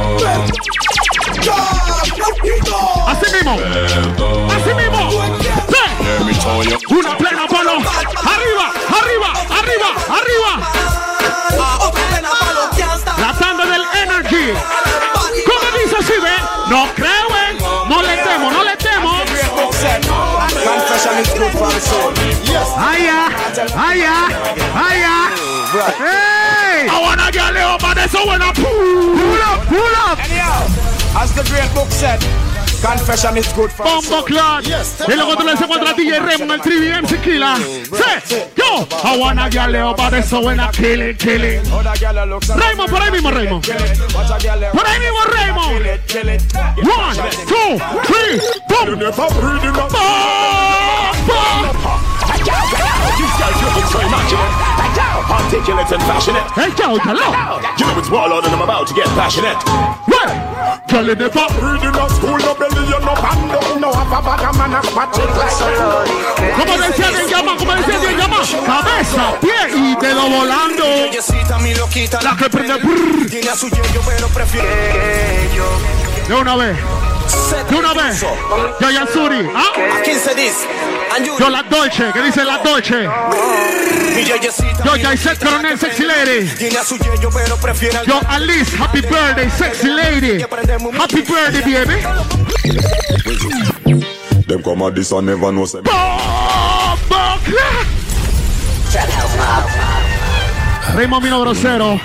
Así 3.07 3.31
mismo. 3.33 3.59
Así 4.51 4.73
mismo. 4.73 5.11
Sí. 5.69 5.85
Una 6.89 7.17
plena 7.17 7.47
palo. 7.47 7.71
Arriba, 7.71 8.71
arriba, 8.99 9.33
arriba, 9.49 9.89
arriba. 10.09 10.51
La 13.17 13.65
del 13.65 13.85
Energy. 14.03 14.53
¿Cómo 15.45 15.67
dice 15.77 15.95
así, 15.99 16.13
ve? 16.21 16.35
No 16.69 16.87
creo, 16.95 17.30
Confession 20.61 21.17
is 21.17 21.33
good 21.33 21.51
for 21.53 21.69
the 21.73 21.81
soul. 21.81 22.13
Yes. 22.45 22.69
¡Allá! 22.77 23.33
¡Allá! 23.73 24.29
¡Allá! 24.77 25.33
¡Ey! 25.99 26.87
I 26.87 27.01
wanna 27.01 27.31
get 27.31 27.53
Leo, 27.53 27.77
but 27.79 27.95
that's 27.95 28.11
so 28.11 28.27
when 28.27 28.41
I 28.41 28.53
pull. 28.53 28.69
¡Pull 28.69 29.41
up! 29.41 29.65
¡Pull 29.65 29.95
up! 30.05 30.19
Anyhow, 30.21 30.67
as 31.17 31.33
the 31.33 31.43
great 31.49 31.73
book 31.73 31.89
said, 31.89 32.21
confession 32.81 33.37
is 33.37 33.47
good 33.53 33.71
for 33.71 33.83
the 33.83 33.89
Bombo 33.89 34.01
soul. 34.01 34.23
Clan. 34.25 34.63
Y 34.63 35.13
luego 35.15 35.35
tú 35.37 35.43
le 35.45 35.55
se 35.57 35.63
encuentra 35.63 35.93
DJ 35.93 36.19
Rem, 36.19 36.51
el 36.51 36.61
3 36.61 36.97
MC 37.03 37.21
Killa. 37.21 37.55
Sí, 37.57 38.35
yo. 38.55 38.87
I 39.03 39.17
wanna 39.17 39.49
get 39.49 39.69
Leo, 39.69 39.93
but 39.93 40.09
that's 40.11 40.29
so 40.29 40.41
when 40.41 40.59
I 40.59 40.69
kill 40.71 41.01
it, 41.01 41.17
kill 41.19 41.43
it. 41.43 41.61
Other 41.71 41.93
girl 41.99 42.25
looks 42.27 42.49
like- 42.49 42.59
Raymond, 42.59 42.89
por 42.89 43.01
ahí 43.01 43.11
mismo, 43.11 43.31
Raymond. 43.31 43.63
Kill 43.63 43.75
it. 43.75 44.13
Watch 44.15 44.31
a 44.31 44.39
girl 44.39 44.59
there. 44.59 44.71
Por 44.71 44.85
ahí 44.87 44.99
mismo, 44.99 45.19
Raymond. 45.25 45.77
Kill 45.77 45.85
it, 45.85 46.07
kill 46.07 46.29
it. 46.29 46.41
One, 46.83 47.15
two, 47.47 47.79
three, 48.05 48.41
boom. 48.67 48.99
Bombo. 49.15 49.99
Articulate 55.31 55.91
and 55.93 56.01
passionate. 56.03 56.43
Hey, 56.55 56.69
yo, 56.77 56.97
hello. 56.99 57.59
You 57.77 57.85
know 57.85 57.99
it's 57.99 58.09
warlord 58.09 58.45
and 58.45 58.53
I'm 58.53 58.61
about 58.61 58.87
to 58.87 58.93
get 58.93 59.05
passionate. 59.15 59.57
Girl 60.87 61.09
in 61.09 61.17
the 61.17 61.29
pop. 61.29 61.51
Reading 61.61 61.95
a 61.95 62.09
school, 62.09 62.37
no 62.37 62.53
belly, 62.55 62.83
you 62.87 62.99
no 62.99 63.13
pando, 63.15 63.79
no 63.79 63.91
have 63.93 64.11
a 64.11 64.21
bag, 64.21 64.43
a 64.43 64.51
man, 64.57 64.73
a 64.75 64.83
spot 64.83 65.17
it 65.17 65.29
like 65.39 65.61
a 65.61 66.55
Como 66.57 66.77
decía 66.81 67.11
de 67.11 67.29
llama, 67.29 67.57
como 67.57 67.75
decía 67.75 67.99
de 67.99 68.17
llama. 68.17 68.37
Cabeza, 68.65 69.39
pie 69.39 69.75
y 69.75 69.95
dedo 69.95 70.29
volando. 70.29 70.85
La 72.21 72.35
que 72.35 72.49
prende. 72.49 73.27
Tiene 73.29 73.49
a 73.49 73.55
su 73.55 73.69
yello, 73.69 74.01
pero 74.05 74.27
prefiere 74.27 75.49
De 76.27 76.33
una 76.33 76.55
vez. 76.55 76.77
De 77.69 77.75
una 77.75 77.93
vez. 77.93 78.19
Yo. 78.21 78.33
¿Ah? 79.55 79.97
A 79.97 80.01
15 80.01 80.35
dis. 80.35 80.53
Yo 81.39 81.49
la 81.49 81.63
Dolce. 81.63 82.11
¿Qué 82.13 82.21
dice 82.21 82.43
la 82.43 82.57
Dolce? 82.59 83.09
Yo 84.25 84.35
Coronel 84.91 85.77
Sexy 85.79 86.03
Lady. 86.03 86.49
Yo 88.05 88.19
Alice 88.27 88.75
Happy 88.75 88.99
Birthday 89.01 89.49
Sexy 89.49 89.87
Lady. 89.87 90.41
Happy 90.41 91.21
Birthday 91.21 91.61
baby. 91.61 92.01
Them 94.47 94.61
come 94.61 94.81
at 94.81 94.95
this 94.95 95.13
and 95.13 95.27
never 95.27 95.51
know 95.51 95.65
say. 95.65 95.79
Raymond 100.93 101.23
vino 101.23 101.39
grosero. 101.39 102.01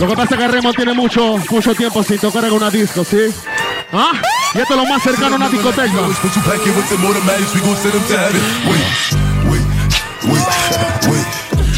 Lo 0.00 0.08
que 0.08 0.16
pasa 0.16 0.34
es 0.34 0.40
que 0.40 0.48
Raymond 0.48 0.74
tiene 0.74 0.94
mucho, 0.94 1.38
mucho 1.48 1.74
tiempo 1.76 2.02
sin 2.02 2.18
tocar 2.18 2.44
en 2.44 2.52
una 2.52 2.70
disco, 2.70 3.04
¿sí? 3.04 3.32
¿Ah? 3.92 4.20
Y 4.52 4.58
esto 4.58 4.74
es 4.74 4.80
lo 4.80 4.86
más 4.86 5.00
cercano 5.00 5.34
a 5.34 5.36
una 5.36 5.48
discoteca. 5.48 5.92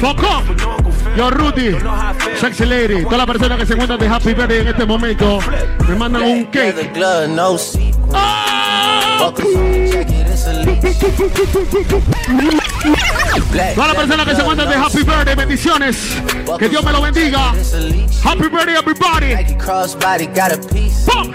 Fuck 0.00 0.22
up. 0.22 0.44
Yo, 1.16 1.30
Rudy. 1.30 1.76
Sexy 2.40 2.64
Lady. 2.66 3.02
Todas 3.02 3.18
las 3.18 3.26
personas 3.26 3.58
que 3.58 3.66
se 3.66 3.72
encuentran 3.72 3.98
de 3.98 4.06
Happy 4.06 4.32
Birthday 4.32 4.60
en 4.60 4.68
este 4.68 4.86
momento 4.86 5.40
me 5.88 5.94
mandan 5.96 6.22
un 6.22 6.44
cake. 6.46 6.92
Ah. 8.14 9.32
Todas 13.74 13.88
las 13.88 13.96
personas 13.96 14.26
que 14.26 14.34
se 14.34 14.40
encuentran 14.40 14.68
de 14.68 14.74
Happy 14.76 15.02
Birthday, 15.02 15.34
bendiciones. 15.34 15.96
Que 16.58 16.68
Dios 16.68 16.84
me 16.84 16.92
lo 16.92 17.00
bendiga. 17.00 17.52
Happy 18.22 18.48
Birthday, 18.48 18.76
everybody. 18.76 19.34
Some 20.90 21.34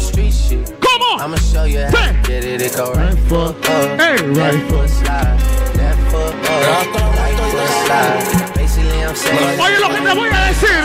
street 0.00 0.32
shit. 0.32 0.80
Come 0.80 1.02
on. 1.02 1.20
I'ma 1.20 1.36
show 1.36 1.64
you 1.64 1.80
how 1.80 1.90
to 1.90 2.12
get 2.26 2.44
it. 2.44 2.60
It 2.60 2.76
go 2.76 2.92
right 2.92 3.18
foot 3.28 3.56
up, 3.68 4.00
Hey, 4.00 4.16
right 4.28 5.59
Oye, 9.58 9.78
lo 9.80 9.88
que 9.88 10.00
te 10.00 10.14
voy 10.14 10.30
a 10.30 10.44
decir. 10.46 10.82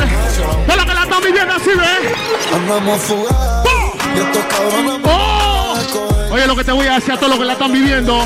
De 0.68 0.76
lo 0.76 0.86
que 0.86 0.94
la 0.94 1.04
están 1.04 1.24
viviendo 1.24 1.54
así, 1.54 1.70
¿ves? 1.70 2.14
Andamos 2.54 3.02
fugados. 3.02 3.68
Oh. 5.04 5.76
Oye, 6.32 6.48
lo 6.48 6.56
que 6.56 6.64
te 6.64 6.72
voy 6.72 6.88
a 6.88 6.96
decir 6.96 7.14
a 7.14 7.18
todos 7.18 7.30
los 7.30 7.40
que 7.40 7.46
la 7.46 7.54
están 7.54 7.72
viviendo, 7.72 8.22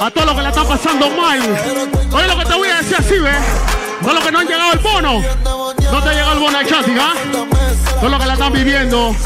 a 0.00 0.10
todos 0.10 0.26
los 0.26 0.34
que 0.36 0.42
la 0.42 0.48
están 0.50 0.66
pasando 0.66 1.08
mal. 1.10 1.40
Oye, 2.12 2.28
lo 2.28 2.38
que 2.38 2.44
te 2.44 2.54
voy 2.54 2.68
a 2.68 2.76
decir 2.78 2.96
así, 2.98 3.18
¿ves? 3.18 3.36
Todos 4.00 4.14
los 4.14 4.24
que 4.24 4.32
no 4.32 4.38
han 4.40 4.46
llegado 4.46 4.72
el 4.72 4.78
bono. 4.80 5.22
No 5.92 6.02
te 6.02 6.08
ha 6.08 6.12
llegado 6.12 6.32
el 6.32 6.38
bono 6.40 6.58
de 6.58 6.66
Chanti, 6.66 6.92
¿ah? 6.98 7.14
Todos 8.00 8.10
los 8.10 8.20
que 8.20 8.26
la 8.26 8.32
están 8.34 8.52
viviendo, 8.52 9.16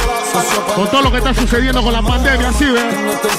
con 0.77 0.87
todo 0.89 1.03
lo 1.03 1.11
que 1.11 1.19
está 1.19 1.35
sucediendo 1.35 1.83
con 1.83 1.93
la 1.93 2.03
pandemia, 2.03 2.51
así, 2.51 2.67
¿ves? 2.67 2.85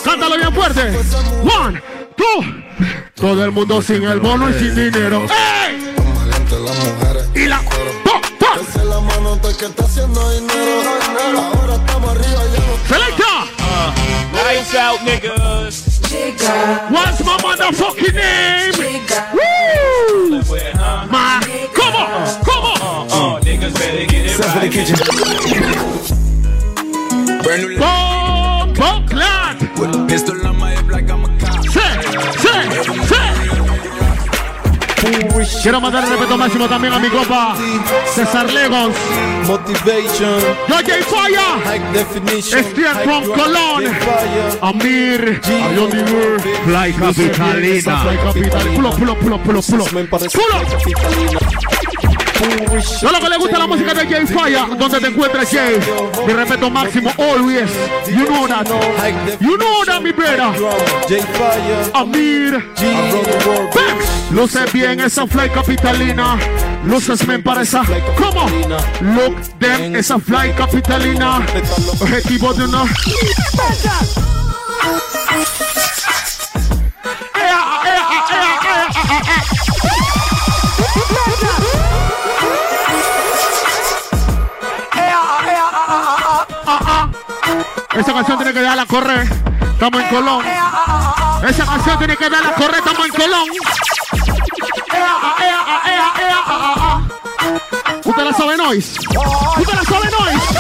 Cántalo 0.04 0.36
bien 0.36 0.54
fuerte. 0.54 0.98
One, 1.44 1.82
two. 2.18 3.09
Todo 3.20 3.44
el 3.44 3.52
mundo 3.52 3.82
sin 3.82 4.04
el 4.04 4.22
bono 4.22 4.50
y 4.50 4.54
sin 4.54 4.74
dinero. 4.74 5.26
¡Ey! 5.30 5.94
Y 7.36 7.48
la. 7.48 7.60
Esa 7.60 8.80
es 8.82 8.86
la 8.86 9.00
mano 9.02 9.36
de 9.36 9.56
que 9.58 9.66
está 9.66 9.84
haciendo 9.84 10.32
dinero. 10.32 10.90
Ahora 11.38 11.76
estamos 11.76 12.12
arriba 12.12 12.42
ya 12.54 12.60
no 12.66 12.78
Selecta. 12.88 13.46
Lights 14.34 14.74
out, 14.76 15.02
niggas. 15.02 16.00
What's 16.90 17.24
my 17.26 17.38
motherfucking 17.44 18.16
name? 18.16 18.74
Woo! 19.34 20.42
Ma, 21.12 21.42
come 21.74 21.96
on, 21.96 22.44
come 22.46 22.64
on. 22.64 23.08
Uh, 23.12 23.40
niggas 23.42 23.74
better 23.74 24.06
get 24.06 24.26
it 24.26 25.00
right. 25.00 25.09
Quiero 35.62 35.82
mandar 35.82 36.04
el 36.06 36.10
respeto 36.12 36.38
máximo 36.38 36.70
también 36.70 36.94
a 36.94 37.00
mi 37.00 37.10
copa 37.10 37.56
César 38.14 38.52
Legos. 38.52 38.94
Motivation. 39.46 40.40
DJ 40.68 41.04
Fire. 41.04 41.60
Estier 42.38 42.96
from 43.04 43.26
Colón. 43.26 43.84
Amir. 44.62 45.42
Ayonimur. 45.44 46.42
Fly 46.64 46.94
Capitalina. 46.94 48.00
Fly 48.02 48.18
Capitalina. 48.18 48.76
Pulo, 48.76 48.92
pulo, 48.92 49.16
pulo, 49.16 49.38
pulo, 49.40 49.62
pulo. 49.62 49.86
Yo 53.02 53.12
lo 53.12 53.20
que 53.20 53.30
le 53.30 53.38
gusta 53.38 53.60
la 53.60 53.68
música 53.68 53.94
de 53.94 54.08
Jay 54.08 54.26
Fire, 54.26 54.78
donde 54.78 55.00
te 55.00 55.08
encuentres 55.08 55.50
Jay. 55.50 55.80
Mi 56.26 56.34
respeto 56.34 56.70
máximo, 56.70 57.12
always. 57.18 57.70
You 58.08 58.26
know 58.26 58.48
that. 58.48 58.68
You 59.40 59.58
know 59.58 59.86
that, 59.86 60.02
mi 60.02 60.12
brother. 60.12 60.54
Amir. 61.94 62.64
Luce 64.32 64.60
bien 64.72 65.00
esa 65.00 65.26
fly 65.28 65.50
capitalina. 65.50 66.38
Luces 66.86 67.28
men 67.28 67.44
para 67.44 67.62
esa. 67.62 67.84
¿Cómo? 68.18 68.46
Look 69.02 69.36
them 69.60 69.96
esa 69.96 70.20
fly 70.20 70.54
capitalina. 70.54 71.46
Objetivo 72.00 72.54
de 72.54 72.66
una. 72.66 72.84
Esa 88.00 88.14
canción 88.14 88.38
tiene 88.38 88.54
que 88.54 88.62
darla 88.62 88.86
correr. 88.86 89.28
Estamos 89.74 90.02
en 90.02 90.08
Colón. 90.08 90.46
Esa 91.46 91.66
canción 91.66 91.98
tiene 91.98 92.16
que 92.16 92.30
darla 92.30 92.52
a 92.52 92.54
correr. 92.54 92.78
Estamos 92.78 93.06
en 93.06 93.12
Colón. 93.12 93.46
¿Usted 98.06 98.24
la 98.24 98.34
sabe, 98.34 98.56
Noise? 98.56 99.00
¿Usted 99.02 99.74
la 99.74 99.84
sabe, 99.84 100.10
Noise? 100.12 100.60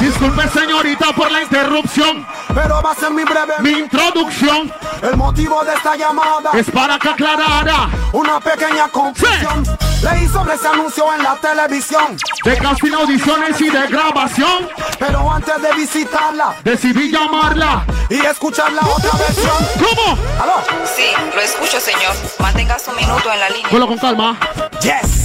Disculpe, 0.00 0.48
señorita, 0.48 1.12
por 1.12 1.30
la 1.30 1.42
interrupción. 1.42 2.26
Pero 2.54 2.82
va 2.82 2.92
a 2.92 2.94
ser 2.94 3.10
mi 3.10 3.22
breve 3.22 3.54
Mi 3.60 3.70
introducción 3.70 4.72
El 5.02 5.16
motivo 5.16 5.62
de 5.62 5.74
esta 5.74 5.94
llamada 5.94 6.50
es 6.54 6.68
para 6.70 6.98
que 6.98 7.10
aclarara 7.10 7.88
Una 8.12 8.40
pequeña 8.40 8.88
confusión 8.88 9.79
Leí 10.02 10.26
sobre 10.28 10.54
ese 10.54 10.66
anuncio 10.66 11.12
en 11.14 11.22
la 11.22 11.36
televisión 11.36 12.16
de 12.44 12.56
casting, 12.56 12.92
audiciones 12.92 13.60
y 13.60 13.68
de 13.68 13.86
grabación. 13.88 14.68
Pero 14.98 15.30
antes 15.30 15.60
de 15.60 15.72
visitarla 15.74 16.54
Decidí 16.64 17.10
llamarla. 17.10 17.84
Y 18.08 18.18
escuchar 18.24 18.72
la 18.72 18.82
otra 18.82 19.10
versión 19.18 19.56
¿Cómo? 19.78 20.18
¿Aló? 20.42 20.62
Sí, 20.96 21.06
lo 21.34 21.40
escucho, 21.40 21.78
señor. 21.80 22.14
Mantenga 22.38 22.78
su 22.78 22.90
minuto 22.92 23.32
en 23.32 23.40
la 23.40 23.50
línea. 23.50 23.68
Vuelo 23.70 23.86
con 23.86 23.98
calma. 23.98 24.38
Yes 24.80 25.20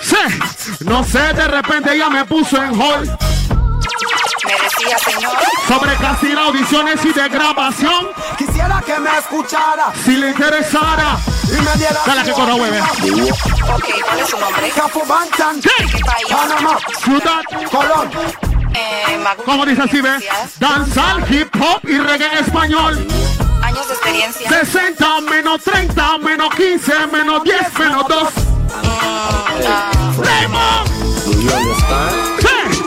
Sí. 0.00 0.84
No 0.84 1.04
sé, 1.04 1.32
de 1.34 1.48
repente 1.48 1.94
ella 1.94 2.08
me 2.08 2.24
puso 2.24 2.56
en 2.56 2.80
hold. 2.80 3.08
Me 4.44 4.52
decía, 4.52 4.98
señor. 4.98 5.36
Sobre 5.68 5.94
casting, 5.96 6.36
audiciones 6.36 7.04
y 7.04 7.12
de 7.12 7.28
grabación. 7.28 8.08
Quisiera 8.38 8.82
que 8.84 8.98
me 8.98 9.10
escuchara 9.18 9.92
Si 10.04 10.16
le 10.16 10.30
interesara. 10.30 11.18
Dale 12.06 12.22
que 12.24 12.32
corra, 12.32 12.54
hueve. 12.54 12.80
Ok, 12.80 13.84
¿cuál 14.04 14.18
es 14.20 14.28
su 14.28 14.38
nombre? 14.38 14.70
Cafubantan 14.70 15.60
¿Qué? 15.60 15.70
Panamá 16.28 16.78
Ciudad. 17.02 17.42
Colón 17.70 18.10
Eh, 18.74 19.24
¿Cómo 19.44 19.66
dice 19.66 19.82
así, 19.82 20.00
ve? 20.00 20.18
Danzal, 20.58 21.24
hip 21.32 21.48
hop 21.56 21.80
y 21.88 21.98
reggae 21.98 22.40
español. 22.40 23.06
Años 23.62 23.88
de 23.88 23.94
experiencia. 23.94 24.48
60 24.48 25.20
menos 25.22 25.62
30 25.62 26.18
menos 26.18 26.54
15 26.54 27.06
menos 27.08 27.42
10 27.42 27.78
menos 27.78 28.08
2. 28.08 28.28
¡Raymond! 30.18 30.90
Sí. 31.24 32.19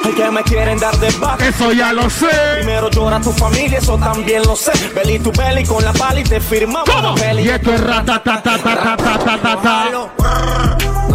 Ay, 0.04 0.12
que 0.14 0.30
me 0.32 0.44
quieren 0.44 0.78
dar 0.80 0.98
de 1.00 1.10
baja. 1.20 1.48
Eso 1.48 1.72
ya 1.72 1.94
lo 1.94 2.10
sé. 2.10 2.28
Primero 2.56 2.90
llora 2.90 3.20
tu 3.22 3.32
familia, 3.32 3.78
eso 3.80 3.98
también 3.98 4.44
lo 4.44 4.56
sé. 4.56 4.72
Belly 4.94 5.18
tu 5.20 5.32
belly 5.32 5.64
con 5.66 5.84
la 5.84 5.94
pala 5.94 6.20
y 6.20 6.24
te 6.24 6.40
firmamos 6.40 6.88
la 6.90 6.96
¿Cómo? 6.96 7.16
peli. 7.16 7.44
Y 7.44 7.50
esto 7.50 7.74
es 7.74 7.82
ratatatatatatatata. 7.82 9.90
No 9.92 10.10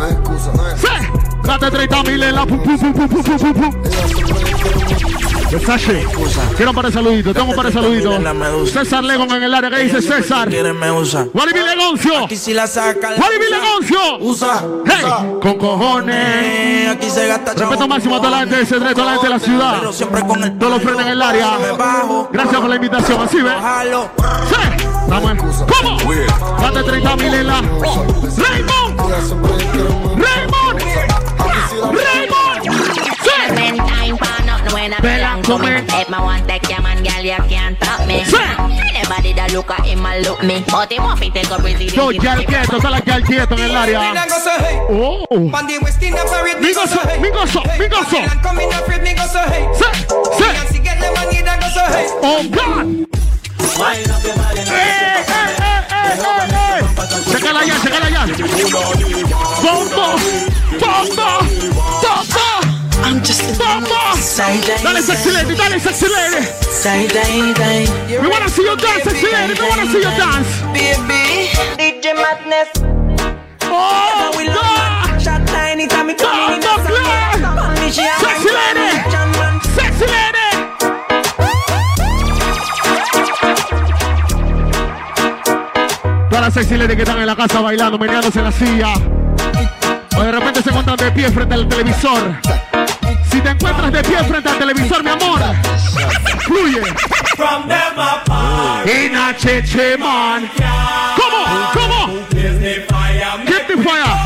hay 0.02 0.12
excusa, 0.12 0.52
no 0.54 0.64
hay 0.64 0.76
Sí. 0.78 0.86
Date 1.44 1.70
30 1.70 2.02
mil 2.02 2.22
en 2.22 2.34
la 2.34 2.44
pu 2.46 2.62
pu 2.62 2.78
pu 2.78 2.92
pu 2.92 3.08
pu 3.08 3.22
pu 3.22 3.54
pu. 3.54 3.70
Versace. 5.50 6.06
Quiero 6.56 6.70
un 6.70 6.74
par 6.76 6.86
de 6.86 6.92
saluditos, 6.92 7.34
tengo 7.34 7.50
un 7.50 7.56
par 7.56 7.66
de 7.66 7.72
saluditos. 7.72 8.70
César 8.70 9.02
Legon 9.02 9.30
en 9.32 9.42
el 9.42 9.54
área, 9.54 9.70
¿qué 9.70 9.84
dice 9.84 10.02
César? 10.02 10.48
me 10.48 10.90
usa. 10.92 11.26
Walibi 11.32 11.60
Legoncio. 11.60 12.24
Aquí 12.24 12.36
si 12.36 12.52
la 12.52 12.66
saca. 12.66 13.10
la 13.10 13.16
Walibi 13.16 13.46
usa. 13.46 13.58
Legoncio. 13.58 14.18
Usa. 14.20 14.64
Hey, 14.84 15.04
con 15.40 15.54
cojones. 15.54 16.16
Eh, 16.18 16.88
Aquí 16.90 17.10
se 17.10 17.26
gasta 17.26 17.54
Respeto 17.54 17.88
máximo 17.88 18.16
a 18.16 18.18
toda 18.18 18.30
la 18.30 18.38
gente 18.38 18.56
de 18.56 18.62
ese 18.62 18.78
toda 18.78 19.04
la 19.04 19.10
gente 19.12 19.26
de 19.26 19.32
la 19.34 19.40
ciudad. 19.40 19.76
Pero 19.78 19.92
siempre 19.92 20.20
con 20.26 20.42
el 20.42 20.58
Todos 20.58 20.72
los 20.72 20.82
frenos 20.82 21.02
en 21.02 21.08
el 21.08 21.22
área. 21.22 21.58
Gracias 22.32 22.60
por 22.60 22.68
la 22.68 22.76
invitación, 22.76 23.22
así 23.22 23.40
ve. 23.40 23.50
Sí. 23.50 24.84
Vamos. 25.08 25.64
¿Cómo? 25.66 25.98
Date 26.60 26.82
30 26.82 27.16
mil 27.16 27.34
en 27.34 27.46
la. 27.46 27.60
Raymond. 27.60 29.00
Raymond. 30.18 30.82
Raymond 31.94 32.27
when 34.88 34.96
I 34.96 35.00
belong 35.00 35.42
to 35.44 35.58
me. 35.58 35.70
If 36.00 36.08
my 36.08 36.20
want 36.22 36.48
take 36.48 36.68
your 36.68 36.80
man, 36.82 37.02
girl, 37.02 37.24
you 37.24 37.36
can't 37.48 37.78
top 37.80 38.06
me. 38.06 38.24
Anybody 38.24 39.32
that 39.34 39.52
look 39.52 39.70
at 39.70 39.84
him 39.84 40.04
and 40.04 40.24
look 40.24 40.42
me. 40.42 40.64
But 40.66 40.92
him 40.92 41.04
off, 41.04 41.20
he 41.20 41.30
take 41.30 41.50
a 41.50 41.56
president. 41.56 41.94
Yo, 41.94 42.08
girl 42.12 42.44
quieto, 42.44 42.76
está 42.76 42.90
la 42.90 43.00
girl 43.00 43.22
quieto 43.22 43.54
en 43.54 43.70
el 43.70 43.76
área. 43.76 44.00
Oh. 44.88 45.26
Pandy 45.52 45.78
West 45.78 46.02
in 46.02 46.14
the 46.14 46.24
parade, 46.24 46.60
me 46.60 46.72
go 46.72 46.86
so 46.86 47.00
hey. 47.04 47.20
Me 47.20 47.30
go 47.30 47.44
so, 47.46 47.60
me 47.78 47.88
go 47.88 48.02
so. 48.04 48.18
Coming 48.42 48.72
up 48.72 48.88
with 48.88 49.02
me 49.02 49.14
go 49.14 49.26
so 49.26 49.40
hey. 49.52 49.68
Say, 49.74 49.92
say. 50.38 50.52
Me 50.52 50.58
and 50.58 50.68
she 50.72 50.78
get 50.80 50.96
the 51.00 51.12
money 51.12 51.42
that 51.44 51.60
go 51.60 51.68
so 51.68 51.84
hey. 51.92 52.08
Oh 52.24 52.42
God. 52.48 52.86
Wind 53.78 54.10
up 54.10 54.24
your 54.24 54.36
body. 54.36 54.60
Hey, 54.64 55.20
hey, 55.28 55.52
hey, 55.60 55.84
hey, 55.92 56.16
hey. 56.16 56.80
Sácala 57.28 57.60
ya, 57.64 57.76
sácala 57.76 58.08
ya. 58.08 58.24
Bombo, 59.62 60.16
bombo, 60.80 61.28
bombo. 62.00 62.47
Day, 63.08 64.60
Dale, 64.82 65.00
sexy 65.00 65.30
lady, 65.30 65.54
dale, 65.54 65.80
sexy 65.80 66.06
lady. 66.08 66.44
We 68.20 68.28
wanna 68.28 68.50
see 68.50 68.62
you 68.62 68.76
dance, 68.76 69.02
sexy 69.02 69.26
lady. 69.32 69.54
We 69.58 69.66
wanna 69.66 69.86
see 69.86 69.96
you 69.96 70.12
dance. 70.14 70.60
Baby, 70.74 71.48
DJ 71.78 72.12
Madness. 72.12 72.68
Oh, 73.64 74.30
God. 74.36 75.22
shot 75.22 75.46
tiny 75.46 75.88
coming 75.88 76.16
in 76.16 76.60
yeah. 77.96 78.18
Sexy 78.20 78.50
lady. 78.58 78.90
Sexy 79.74 80.06
lady. 80.06 80.48
Todas 86.28 86.42
las 86.44 86.52
sexy 86.52 86.76
ladies 86.76 86.96
que 86.96 87.02
están 87.02 87.20
en 87.20 87.26
la 87.26 87.36
casa 87.36 87.60
bailando, 87.62 87.98
meneándose 87.98 88.38
en 88.38 88.44
la 88.44 88.52
silla. 88.52 88.92
O 90.14 90.22
de 90.22 90.30
repente 90.32 90.62
se 90.62 90.68
encuentran 90.68 90.96
de 90.98 91.10
pie 91.12 91.30
frente 91.30 91.54
al 91.54 91.66
televisor. 91.66 92.67
Si 93.38 93.42
te 93.42 93.50
encuentras 93.50 93.92
de 93.92 94.02
pie 94.02 94.18
frente 94.24 94.48
al 94.48 94.58
televisor, 94.58 95.04
mi 95.04 95.10
amor, 95.10 95.40
fluye. 96.40 96.82
In 98.84 99.14
a 99.14 99.32
cheche 99.36 99.96
man. 99.96 100.50
¿Cómo? 101.16 101.70
¿Cómo? 101.72 102.26
Get 102.32 103.68
the 103.68 103.76
fire. 103.80 104.16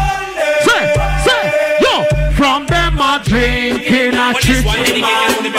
Say, 0.65 0.95
say, 1.27 1.53
yo. 1.83 2.07
From 2.37 2.65
them 2.65 2.99
a 3.03 3.21
drink 3.23 3.87
in 3.87 4.17
a 4.17 4.33
cheche 4.33 4.65
man. 4.65 5.53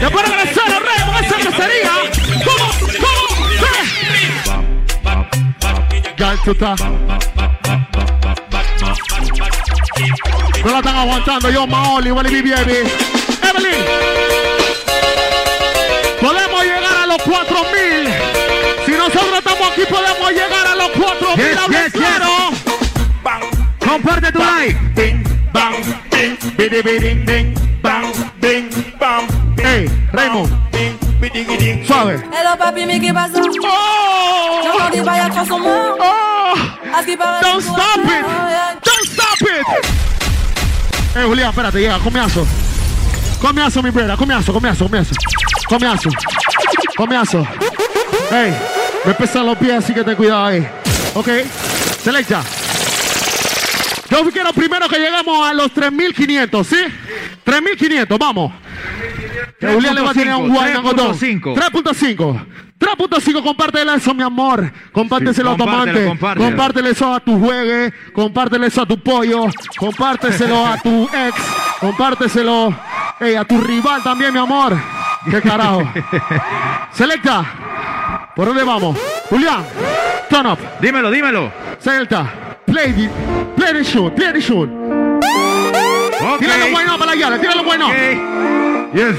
Después 0.00 0.24
de 0.24 0.36
regresar 0.36 0.72
a 0.72 0.78
Rey 0.80 1.00
con 1.04 1.16
esa 1.22 1.36
grosería. 1.36 1.92
¿Cómo? 2.46 2.66
¿Cómo? 3.04 3.22
Sí. 3.60 3.74
Ya 6.16 6.32
No 10.64 10.70
la 10.72 10.78
están 10.78 10.96
aguantando. 10.96 11.50
Yo, 11.50 11.66
Maoli, 11.66 12.10
Wally 12.10 12.30
baby. 12.30 12.52
Evelyn. 12.52 13.84
Podemos 16.20 16.62
llegar 16.62 16.96
a 17.02 17.06
los 17.06 17.22
4000. 17.22 18.08
Si 18.86 18.92
nosotros 18.92 19.38
estamos 19.38 19.70
aquí, 19.70 19.82
podemos 19.88 20.30
llegar 20.30 20.66
a 20.66 20.74
los 20.74 20.90
4000. 20.90 21.36
Yes, 21.36 21.58
yes, 21.70 21.92
yes. 21.92 22.22
Comparte 23.78 24.32
tu 24.32 24.38
like. 24.38 24.78
Hey, 29.62 29.88
Raymond. 30.12 30.50
Suave. 31.86 32.22
Hello 32.32 32.56
papi, 32.58 33.00
qu'est 33.00 33.12
passé 33.12 33.40
Oh! 33.62 34.60
J'entendais 34.62 35.02
pas 35.02 35.16
y'a 35.16 35.30
quoi 35.30 35.44
sur 35.44 35.58
moi 35.58 35.96
Oh! 36.00 36.54
Don't 37.42 37.60
stop 37.60 38.00
it! 38.04 38.24
Don't 38.82 39.04
stop 39.06 39.40
it! 39.42 40.13
Eh, 41.16 41.22
Julián, 41.24 41.50
espérate, 41.50 41.78
llega, 41.78 41.98
comiazo. 42.00 42.46
Comiazo, 43.40 43.82
mi 43.82 43.90
brother, 43.90 44.16
comiazo, 44.16 44.52
comiazo, 44.52 44.84
comiazo. 44.84 45.14
Comiazo. 45.68 46.10
Comiazo. 46.96 47.46
Hey, 48.30 48.54
me 49.04 49.14
pesan 49.14 49.46
los 49.46 49.56
pies, 49.58 49.74
así 49.74 49.94
que 49.94 50.02
ten 50.02 50.16
cuidado 50.16 50.46
ahí. 50.46 50.66
Ok, 51.14 51.28
selecta. 52.02 52.42
Yo 54.10 54.30
quiero 54.30 54.52
primero 54.52 54.88
que 54.88 54.98
lleguemos 54.98 55.48
a 55.48 55.54
los 55.54 55.72
3500, 55.72 56.66
¿sí? 56.66 56.76
3500, 57.42 58.18
vamos. 58.18 58.52
Que 59.58 59.68
Julián 59.68 59.94
le 59.94 60.00
va 60.02 60.10
a 60.10 60.14
tener 60.14 60.34
un 60.34 60.48
guay 60.48 60.74
3.5. 60.74 61.54
3.5. 61.54 62.46
3.5, 62.78 63.42
compártelo 63.42 63.94
eso, 63.94 64.12
mi 64.12 64.22
amor. 64.22 64.70
Compárteselo 64.92 65.50
Sí, 65.50 65.54
a 65.54 65.56
tu 65.64 65.70
amante. 65.70 66.04
compártelo. 66.36 66.88
Eso 66.88 67.14
a 67.14 67.20
tu 67.20 67.38
juegue. 67.38 67.92
Compártelo 68.12 68.66
eso 68.66 68.82
a 68.82 68.86
tu 68.86 68.98
pollo. 68.98 69.46
Compárteselo 69.78 70.66
a 70.66 70.76
tu 70.78 71.04
ex. 71.04 71.34
Compárteselo 71.80 72.76
ey, 73.20 73.36
a 73.36 73.44
tu 73.44 73.58
rival 73.60 74.02
también, 74.02 74.32
mi 74.34 74.38
amor. 74.40 74.76
¿Qué 75.30 75.40
carajo? 75.40 75.82
Selecta. 76.92 77.44
¿Por 78.36 78.48
dónde 78.48 78.64
vamos? 78.64 78.98
Julián, 79.30 79.64
turn 80.28 80.46
up. 80.46 80.58
Dímelo, 80.80 81.10
dímelo. 81.10 81.52
Selecta. 81.78 82.26
Play 82.66 82.92
the, 82.92 83.08
play 83.56 83.72
the 83.72 83.84
shoot, 83.84 84.14
play 84.14 84.32
the 84.32 84.40
shoot. 84.40 84.68
Ok. 86.22 86.38
Tíralo 86.38 86.70
bueno 86.72 86.98
para 86.98 87.14
la 87.14 87.38
tíralo 87.38 87.64
bueno. 87.64 87.88
Yes. 88.94 89.16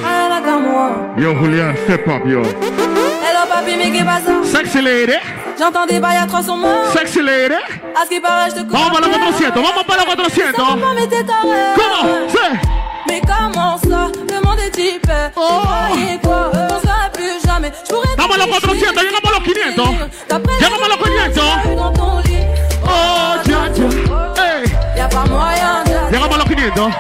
Yo, 1.18 1.36
Julián, 1.36 1.76
step 1.84 2.08
up, 2.08 2.26
yo. 2.26 2.42
Hello 2.42 3.46
papi, 3.50 3.76
mais 3.76 3.92
qu'est-ce 3.92 4.26
que 4.26 4.46
ça 4.46 4.58
Sexy 4.60 4.82
lady, 4.82 5.14
J'entends 5.60 5.86
des 5.86 6.00
bails 6.00 6.18
à 6.18 6.26
300 6.28 6.58
morts. 6.58 6.92
sexy 6.94 7.22
lady. 7.22 7.56
À 7.96 8.04
ce 8.06 8.10
qui 8.10 8.20
paraît, 8.20 8.50
je 8.50 8.62
te 8.62 8.72
Vamos 8.72 8.90
para 8.90 9.08
los 9.08 9.18
400, 9.18 9.54
vamos 9.62 9.84
para 9.86 10.06
los 10.06 10.16
400. 10.16 10.76
Maman, 10.76 10.96
mais 10.96 11.08
t'es 11.08 11.24
taré. 11.24 11.74
¿Cómo? 11.76 12.30
Sí. 12.30 12.75
Mais 13.08 13.22
comment 13.22 13.78
ça 13.78 14.12
Le 14.30 14.42
monde 14.42 14.60
est 14.60 14.72
type. 14.72 15.12
Oh. 15.36 15.42
Vous 15.42 15.68
croyez 15.68 16.20
quoi 16.24 16.52
On 16.54 16.80
se 16.80 16.86
verra 16.86 17.10
plus 17.14 17.46
jamais. 17.46 17.72
Je 17.84 17.94
pourrais 17.94 18.16
Vamos 18.18 18.34
a 18.34 18.38
los 18.38 18.48
400, 18.48 19.02
llegamos 19.02 19.30
a 19.30 19.32
los 19.32 19.44
500. 19.44 19.84
Llegamos 20.60 20.86
a 20.86 20.90
los 20.90 20.98
500. 20.98 21.76
dans 21.76 21.94
ton 21.94 22.20
lit. 22.20 22.46
Oh, 22.84 23.36
ya, 23.46 23.70
ya. 23.74 23.86
Ey. 24.44 24.64
Y'a 24.98 25.08
pas 25.10 25.26
moyen 25.30 25.84
de. 25.86 26.12
Llegamos 26.12 26.36
a 26.36 26.38
los 26.38 26.48
500. 26.48 26.94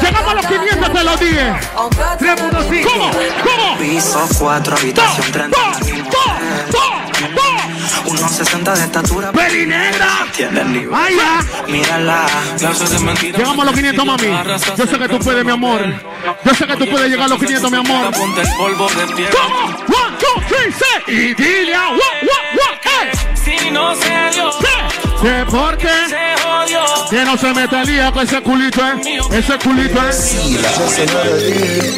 Llegamos 0.00 0.30
a 0.30 0.34
los 0.34 0.46
500, 0.46 0.92
te 0.92 1.04
lo 1.04 1.16
dije. 1.16 1.48
En 1.48 1.56
3.5. 2.18 2.82
¿Cómo? 2.84 3.10
¿Cómo? 3.10 3.78
Piso 3.78 4.20
4, 4.38 4.76
habitación 4.76 5.32
30 5.32 5.56
1.60 8.04 8.74
de 8.74 8.84
estatura. 8.84 9.32
¡Peli 9.32 9.66
negra! 9.66 10.26
Tiene 10.36 10.60
el 10.60 10.72
nivel. 10.72 10.94
¡Ay, 10.94 11.16
ya! 11.16 11.66
Mírala. 11.66 12.26
Llegamos 12.58 13.58
a 13.58 13.64
los 13.64 13.74
500, 13.74 14.04
mami. 14.04 14.26
Yo 14.76 14.86
sé 14.86 14.98
que 14.98 15.08
tú 15.08 15.18
puedes, 15.18 15.44
mi 15.44 15.52
amor. 15.52 15.80
Yo 16.44 16.54
sé 16.54 16.66
que 16.66 16.76
tú 16.76 16.86
puedes 16.90 17.10
llegar 17.10 17.26
a 17.26 17.28
los 17.28 17.38
500, 17.38 17.70
mi 17.70 17.78
amor. 17.78 18.10
Ponte 18.12 18.40
el 18.40 18.48
polvo 18.56 18.88
de 18.88 19.14
pie. 19.14 19.28
¿Cómo? 19.30 19.66
One, 19.66 20.16
two, 20.18 20.42
three, 20.48 20.72
say. 20.72 21.14
Y 21.14 21.34
dile 21.34 21.74
a. 21.74 21.90
Si 23.44 23.70
no 23.70 23.94
se 23.94 24.30
dio, 24.34 24.50
¿Qué? 25.22 25.44
Porque 25.50 25.88
se 26.08 26.42
jodió. 26.42 26.84
que 27.10 27.24
no 27.24 27.36
se 27.36 27.54
mete 27.54 27.84
lía 27.84 28.12
con 28.12 28.22
ese 28.22 28.40
culito, 28.42 28.80
eh. 28.86 29.20
Ese 29.32 29.58
culito, 29.58 30.00
eh. 30.08 31.96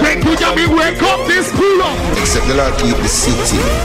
Que 0.00 0.12
escucha 0.12 0.52
mi 0.54 0.66
wake 0.66 1.02
up 1.02 1.26
this 1.26 1.48
culo. 1.48 1.86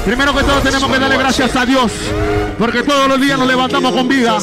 Primero 0.06 0.34
que 0.36 0.44
todo 0.44 0.60
tenemos 0.62 0.92
que 0.92 1.00
darle 1.00 1.18
gracias 1.18 1.56
a 1.56 1.66
Dios, 1.66 1.92
porque 2.58 2.84
todos 2.84 3.08
los 3.08 3.20
días 3.22 3.38
nos 3.38 3.48
levantamos 3.48 3.92
con 3.94 4.08
vida, 4.08 4.38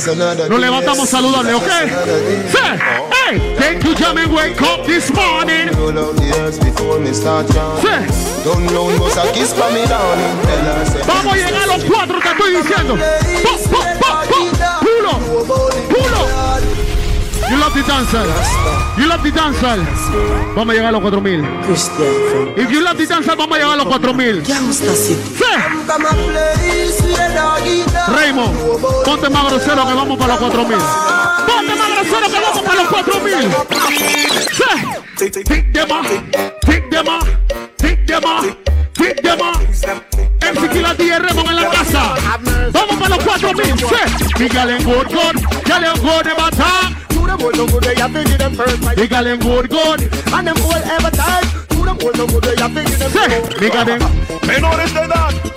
nos 0.49 0.61
levantamos 0.61 1.09
saludables, 1.09 1.55
¿ok? 1.55 1.67
Say, 2.53 2.79
hey, 3.29 3.55
thank 3.59 3.85
you, 3.85 3.95
Jamie, 3.97 4.27
wake 4.27 4.61
up 4.63 4.85
this 4.87 5.11
morning. 5.13 5.69
Sí. 7.81 7.89
Vamos 11.07 11.33
a 11.33 11.37
llegar 11.37 11.63
a 11.63 11.67
los 11.67 11.85
cuatro, 11.85 12.19
te 12.21 12.29
estoy 12.29 12.57
diciendo. 12.57 12.97
Po, 13.43 13.59
po, 13.71 13.79
po, 14.01 14.07
po. 14.29 14.45
Pulo, 14.81 15.19
pulo. 15.89 16.27
You 17.51 17.59
love 17.59 17.75
the 17.75 17.83
dancer. 17.83 18.25
You 18.99 19.07
love 19.07 19.23
the 19.23 19.31
dancer. 19.31 19.79
Vamos 20.55 20.71
a 20.71 20.73
llegar 20.73 20.89
a 20.89 20.93
los 20.93 21.03
4000. 21.03 21.45
If 22.57 22.71
you 22.71 22.81
love 22.81 22.97
the 22.97 23.07
dancer, 23.07 23.37
vamos 23.37 23.57
a 23.57 23.61
llegar 23.61 23.75
a 23.75 23.77
los 23.77 23.87
4000. 23.87 24.45
Sí. 24.47 24.53
Raymond, 28.09 28.57
ponte 29.05 29.29
más 29.29 29.45
grosero 29.51 29.87
que 29.87 29.95
vamos 29.95 30.19
para 30.19 30.35
los 30.35 30.41
4000. 30.41 30.79
Ponte 31.47 31.75
más 31.75 31.89
grosero 31.91 32.27
que 32.33 32.41
vamos 32.41 32.63
para 32.63 32.83
los 32.83 32.89
4000. 32.89 33.51
Sí. 35.19 35.31
Pick 35.45 35.73
them 35.73 35.91
up, 35.91 36.07
pick 36.67 36.91
them 36.91 37.09
up, 37.09 37.27
pick 37.79 38.07
them 38.07 38.25
up, 38.25 38.57
pick 38.95 39.23
them 39.23 39.41
up. 39.41 39.59
MC 40.41 40.71
Killa 40.71 40.95
DJ 40.95 41.19
Raymond 41.19 41.51
en 41.51 41.57
la 41.57 41.69
casa. 41.71 42.15
Vamos 42.73 42.97
para 42.97 43.17
los 43.17 43.25
4000. 43.25 43.79
Sí. 43.79 43.85
Miguel 44.39 44.71
en 44.71 44.85
good, 44.85 45.07
good. 45.09 45.35
To 47.25 47.31
them 47.31 47.41
old 47.41 47.57
no 47.57 47.67
good, 47.67 47.83
they 47.85 47.95
have 47.95 48.13
them 48.13 48.25
good, 49.69 50.03
and 50.03 50.47
them 50.47 50.57
good, 50.59 52.45
they 52.45 52.55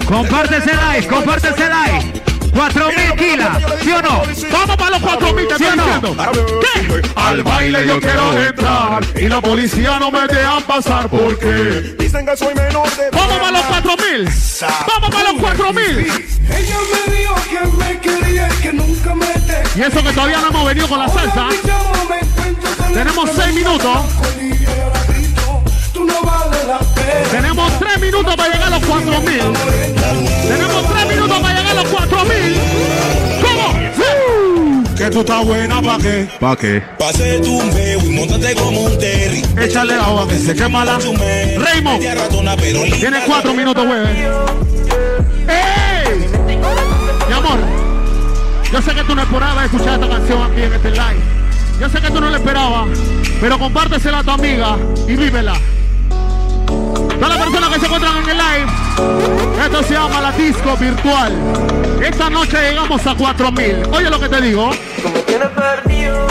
Compártese 0.08 0.74
like, 0.78 1.04
compártese 1.08 1.70
like. 1.70 2.27
4 2.58 2.88
mil 2.88 3.14
kilos, 3.16 3.48
¿sí 3.84 3.92
o 3.92 4.02
no? 4.02 4.24
Vamos 4.52 4.78
para 4.78 4.90
los 4.90 5.02
4 5.02 5.34
mil, 5.34 5.48
¿sí 5.60 5.64
o 5.64 5.76
no? 5.76 6.16
¿Qué? 6.60 7.02
Al 7.16 7.44
baile 7.44 7.86
yo 7.86 8.00
quiero 8.00 8.34
entrar 8.42 9.06
y 9.16 9.28
la 9.28 9.40
policía 9.42 10.00
no 10.00 10.10
me 10.10 10.22
deja 10.22 10.60
pasar 10.62 11.08
porque 11.08 11.96
dicen 12.00 12.26
que 12.26 12.36
soy 12.36 12.56
menor 12.56 12.90
de 12.96 13.12
Vamos 13.12 13.38
para 13.38 13.52
los 13.52 13.62
4 13.62 13.92
mil, 13.98 14.30
vamos 14.88 15.10
para 15.12 15.32
los 15.32 15.42
4 15.42 15.74
mil. 15.74 16.00
Ella 16.50 16.78
me 17.06 17.16
dijo 17.16 17.36
que 17.48 17.68
me 17.78 18.00
quería 18.00 18.50
que 18.50 18.74
nunca 18.74 19.14
me 19.14 19.28
Y 19.76 19.82
eso 19.82 20.04
que 20.04 20.14
todavía 20.14 20.42
no 20.42 20.48
hemos 20.48 20.66
venido 20.66 20.88
con 20.88 20.98
la 21.00 21.10
salsa. 21.10 21.50
Tenemos 22.92 23.30
6 23.36 23.54
minutos. 23.54 23.98
Tú 25.94 26.06
no 26.06 26.22
vales 26.24 26.66
la 26.66 26.97
tenemos 27.32 27.80
3 27.80 28.00
minutos 28.00 28.36
para 28.36 28.54
llegar 28.54 28.68
a 28.68 28.80
los 28.80 28.86
4000. 28.86 29.40
Tenemos 30.48 30.90
3 30.94 31.08
minutos 31.08 31.40
para 31.40 31.60
llegar 31.60 31.78
a 31.78 31.82
los 31.82 31.92
4000. 31.92 32.58
¿Cómo? 33.42 33.74
Sí. 33.96 34.96
Que 34.98 35.10
tú 35.10 35.20
estás 35.20 35.46
buena 35.46 35.82
para 35.82 35.98
qué. 36.04 36.28
¿Para 36.40 36.56
qué? 36.56 36.84
Pase 36.98 37.40
tu 37.40 37.62
meo 37.62 38.00
y 38.00 38.10
montate 38.10 38.56
como 38.56 38.82
un 38.82 38.98
terry. 38.98 39.44
Échale 39.58 39.94
agua 39.94 40.28
que 40.28 40.38
se 40.38 40.56
quema 40.56 40.86
la. 40.86 40.98
Raymond. 40.98 42.02
Tiene 43.00 43.20
4 43.26 43.54
minutos, 43.54 43.86
güey. 43.86 44.00
¡Ey! 45.48 46.28
Mi 47.28 47.34
amor, 47.34 47.60
yo 48.72 48.82
sé 48.82 48.94
que 48.96 49.04
tú 49.04 49.16
no 49.16 49.22
esperabas 49.22 49.66
escuchar 49.66 49.94
esta 49.96 50.08
canción 50.08 50.52
aquí 50.52 50.62
en 50.62 50.74
este 50.74 50.92
live. 50.92 51.22
Yo 51.80 51.90
sé 51.90 52.02
que 52.02 52.10
tú 52.10 52.20
no 52.20 52.30
la 52.30 52.38
esperabas, 52.38 52.88
pero 53.40 53.60
compártesela 53.60 54.20
a 54.20 54.24
tu 54.24 54.32
amiga 54.32 54.78
y 55.08 55.16
vívela. 55.16 55.54
Todas 57.20 57.30
las 57.36 57.46
personas 57.46 57.70
que 57.74 57.80
se 57.80 57.86
encuentran 57.86 58.18
en 58.18 58.30
el 58.30 58.38
live, 58.38 59.66
esto 59.66 59.84
se 59.84 59.94
llama 59.94 60.22
la 60.22 60.32
disco 60.32 60.78
virtual. 60.78 61.34
Esta 62.02 62.30
noche 62.30 62.58
llegamos 62.70 63.06
a 63.08 63.16
4000. 63.16 63.84
Oye 63.92 64.10
lo 64.10 64.20
que 64.20 64.30
te 64.30 64.42
digo. 64.42 64.70
Como 65.02 65.20
tienes 65.22 65.48
perdido. 65.50 66.28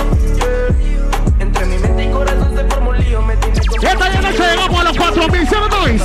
Entre 1.39 1.67
mi 1.67 1.79
mente 1.79 2.05
y 2.05 2.11
corazón 2.11 2.55
se 2.57 2.65
formó 2.65 2.91
un 2.91 2.99
lío. 2.99 3.23
Me 3.23 3.37
tiene 3.37 3.61
como- 3.67 3.83
Esta 3.83 4.21
noche 4.21 4.39
llegamos 4.51 4.81
a 4.81 4.85
los 4.85 4.97
4000, 4.97 5.49
¿sí 5.49 5.55
o 5.55 5.69
no, 5.69 5.87
Luis? 5.87 6.03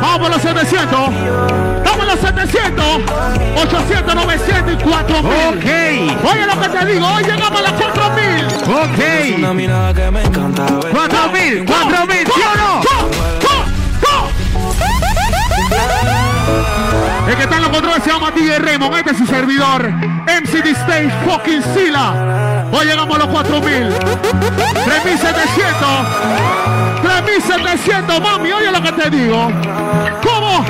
Vamos 0.00 0.18
por 0.18 0.30
los 0.30 0.42
700. 0.42 1.00
Vamos 2.30 2.42
a 2.42 2.42
los 2.42 2.50
700. 2.50 2.86
800, 3.62 4.14
900 4.14 4.72
y 4.72 4.76
4000. 4.76 5.32
Ok. 5.48 5.66
Oye 6.30 6.46
lo 6.46 6.60
que 6.60 6.68
te 6.68 6.86
digo, 6.86 7.06
hoy 7.06 7.22
llegamos 7.24 7.60
a 7.60 7.62
los 7.62 7.72
4000. 7.72 8.46
Ok. 8.68 8.98
Me 10.12 10.22
encanta. 10.22 10.64
ver. 10.64 10.92
4000, 10.92 11.64
4000, 11.66 12.26
¿sí 12.26 12.40
o 12.40 12.56
no? 12.56 12.80
El 17.28 17.36
que 17.36 17.42
está 17.44 17.56
en 17.56 17.62
los 17.62 17.70
controles 17.70 18.02
se 18.02 18.10
llama 18.10 18.30
DJ 18.32 18.58
Raymond, 18.58 18.96
este 18.96 19.10
es 19.12 19.18
su 19.18 19.26
servidor, 19.26 19.88
MCD 19.88 20.66
Stage 20.66 21.10
fucking 21.24 21.62
Sila. 21.74 22.66
Hoy 22.72 22.86
llegamos 22.86 23.14
a 23.16 23.18
los 23.20 23.28
4000. 23.28 23.88
3700. 24.84 26.79
3700, 27.02 28.20
mami, 28.20 28.52
oye 28.52 28.70
lo 28.70 28.82
que 28.82 28.92
te 28.92 29.10
digo. 29.10 29.50
¿Cómo? 30.22 30.64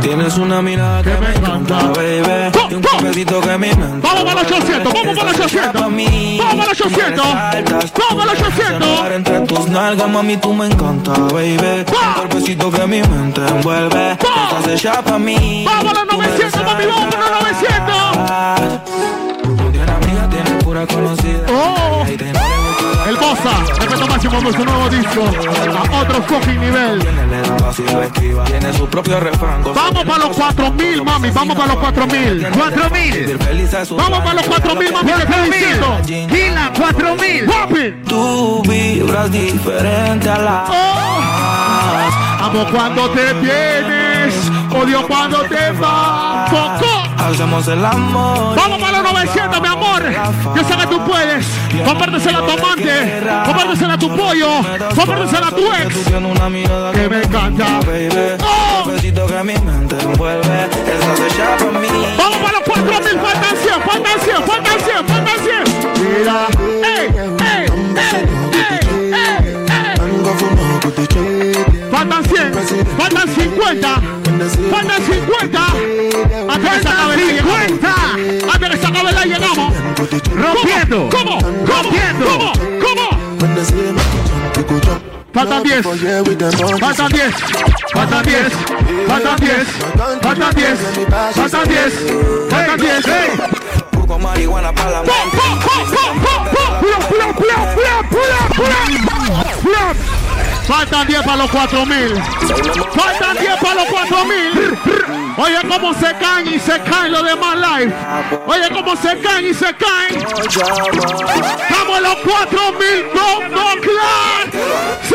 Tienes 0.00 0.36
una 0.38 0.62
mirada 0.62 1.02
que 1.02 1.16
me 1.16 1.34
encanta, 1.34 1.78
baby. 1.94 2.74
Un 2.74 2.82
cafecito 2.82 3.40
que 3.40 3.58
mi 3.58 3.68
mente. 3.68 3.98
Vamos 4.00 4.24
para 4.24 4.42
los 4.42 4.52
800, 4.52 4.92
vamos 4.92 5.18
para 5.18 5.32
los 5.32 5.40
800. 5.40 5.82
Vamos 5.82 6.54
para 6.56 6.68
los 6.68 6.80
800. 6.80 7.24
Vamos 7.26 8.24
para 8.24 8.32
los 8.32 8.42
800. 8.42 9.10
Entre 9.16 9.40
tus 9.40 9.68
nalgas, 9.68 10.08
mami, 10.08 10.36
tú 10.36 10.52
me 10.52 10.66
encanta, 10.66 11.12
baby. 11.12 11.84
Un 11.88 12.14
cuerpecito 12.14 12.70
que 12.70 12.86
mi 12.86 13.02
mente 13.02 13.40
envuelve. 13.46 14.12
Estás 14.12 14.68
hecha 14.68 15.02
pa' 15.02 15.18
mí. 15.18 15.64
Vamos 15.66 15.92
a 15.92 16.04
los 16.04 16.16
900, 16.16 16.75
por 24.30 24.52
su 24.52 24.64
nuevo 24.64 24.88
disco. 24.88 25.22
A 25.22 26.00
otro 26.00 26.22
fucking 26.22 26.60
nivel. 26.60 26.98
Le. 26.98 28.44
Tiene 28.46 28.72
su 28.72 28.86
propio 28.86 29.20
refrán. 29.20 29.62
Vamos 29.62 30.04
para 30.04 30.26
los 30.26 30.36
4000, 30.36 31.04
mami. 31.04 31.30
Vamos 31.30 31.56
para 31.56 31.74
los 31.74 31.76
4000. 31.76 32.48
4000. 32.50 33.38
Vamos 33.96 34.18
para 34.20 34.34
los 34.34 34.46
4000, 34.46 34.92
mami. 34.92 35.12
¿Qué 35.12 35.22
estoy 35.22 35.50
diciendo? 35.50 36.00
Gila, 36.04 36.72
4000. 36.76 37.46
Guapi. 37.46 37.94
Tú 38.08 38.62
vibras 38.68 39.30
diferente 39.30 40.30
a 40.30 40.38
la. 40.38 40.64
Oh. 40.68 42.44
Amo 42.44 42.64
cuando 42.70 43.10
te 43.10 43.32
vienes, 43.34 44.34
odio 44.70 45.06
cuando 45.06 45.42
te 45.42 45.72
vas. 45.72 47.15
Hacemos 47.26 47.66
el 47.66 47.84
amor. 47.84 48.54
Vamos 48.56 48.78
para 48.80 49.02
los 49.02 49.12
900, 49.12 49.60
mi 49.60 49.66
amor. 49.66 50.02
Yo 50.54 50.64
sé 50.64 50.76
que 50.76 50.86
tú 50.86 51.04
puedes. 51.04 51.46
Compártesela 51.84 52.38
a 52.38 52.46
tu 52.46 52.50
amante. 52.52 53.22
Compártesela 53.44 53.94
a 53.94 53.98
tu 53.98 54.16
pollo. 54.16 54.48
Compártesela 54.94 55.48
a 55.48 55.50
tu 55.50 55.66
ex. 55.72 55.94
Que 56.94 57.08
me 57.08 57.22
encanta. 57.22 57.80
Oh. 58.40 58.88
Besito 58.88 59.26
que 59.26 59.42
mi 59.42 59.54
mente 59.54 59.96
envuelve. 60.00 60.66
Esa 60.66 61.16
se 61.16 61.28
llama 61.36 61.80
mí. 61.80 61.88
Vamos 62.16 62.38
para 62.38 62.52
los 62.52 62.62
4000. 62.62 63.18
Faltan 63.18 63.56
100, 63.56 63.82
faltan 63.82 64.20
100, 64.20 64.44
faltan 64.44 64.80
100, 64.80 65.06
faltan 65.06 65.38
100. 65.42 65.64
Mira. 66.18 66.46
¡Ey, 66.86 67.06
ey, 67.06 67.30
ey, 67.40 67.66
ey, 67.96 68.24
ey, 68.70 68.86
ey! 69.12 69.36
Faltan 71.90 72.22
100, 72.24 72.52
faltan 72.98 73.28
50, 73.34 74.00
faltan 74.70 75.02
50. 75.02 75.66
Antes 76.48 76.70
que 76.70 76.80
se 76.82 76.88
acabe 76.88 77.16
la 77.16 77.24
llegamos. 77.32 77.54
Antes 78.54 78.70
que 78.70 78.76
se 78.76 78.86
acabe 78.86 79.12
la 79.12 79.24
llegamos. 79.24 79.74
Rompiendo. 80.34 81.10
Rompiendo. 81.66 82.26
¿Cómo? 82.26 82.52
¿Cómo? 82.52 83.06
Faltan 85.32 85.62
10, 85.62 85.84
faltan 85.84 87.12
10, 87.12 87.32
faltan 87.92 88.22
10, 88.22 88.52
faltan 89.06 89.36
10, 89.36 89.66
faltan 90.22 90.54
10, 90.54 90.78
faltan 91.34 91.68
10, 91.68 91.92
faltan 92.48 92.78
10. 92.80 93.04
Poco 93.92 94.18
marihuana 94.18 94.72
para 94.72 94.90
la 94.90 95.02
¡Pum, 95.02 95.12
pum, 95.30 95.60
pum, 95.60 95.84
pum, 95.90 96.12
pum, 96.22 96.40
pum! 96.52 96.70
¡Pull 96.80 96.92
up, 96.92 97.02
pull 97.08 97.20
up, 97.20 97.36
pull 97.36 97.50
up, 97.50 97.74
pull 97.74 97.84
up, 97.84 98.06
pull 98.08 98.30
up, 98.32 98.48
pull 98.54 98.70
up! 98.72 99.56
Pull 99.62 99.74
up. 99.74 100.15
Faltan 100.66 101.06
10 101.06 101.22
para 101.22 101.36
los 101.36 101.50
4000. 101.50 102.22
Faltan 102.92 103.36
10 103.38 103.56
para 103.60 103.74
los 103.74 103.84
4000. 103.84 104.78
Oye 105.38 105.58
cómo 105.68 105.94
se 105.94 106.14
caen 106.18 106.54
y 106.54 106.58
se 106.58 106.80
caen 106.80 107.12
los 107.12 107.24
demás 107.24 107.56
live. 107.56 107.94
Oye 108.46 108.68
cómo 108.70 108.96
se 108.96 109.18
caen 109.20 109.46
y 109.46 109.54
se 109.54 109.72
caen. 109.74 110.26
Estamos 110.26 112.00
los 112.00 112.16
4000. 112.16 113.06
No, 113.14 113.48
no, 113.48 113.80
claro. 113.80 114.50
Sí. 115.02 115.14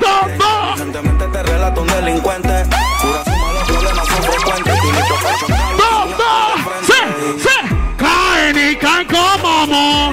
No, 0.00 0.28
no. 0.36 1.32
Te 1.32 1.42
relato 1.44 1.80
un 1.80 1.86
delincuente. 1.86 2.66
Los 2.66 3.64
problemas 3.66 4.06
son 4.06 4.22
frecuentes. 4.24 4.74
No, 5.78 6.06
no. 6.06 6.56
Sí, 6.84 7.00
sí. 7.38 7.56
Caen 7.96 8.70
y 8.70 8.76
caen 8.76 9.06
como 9.06 9.66
mo. 9.66 10.12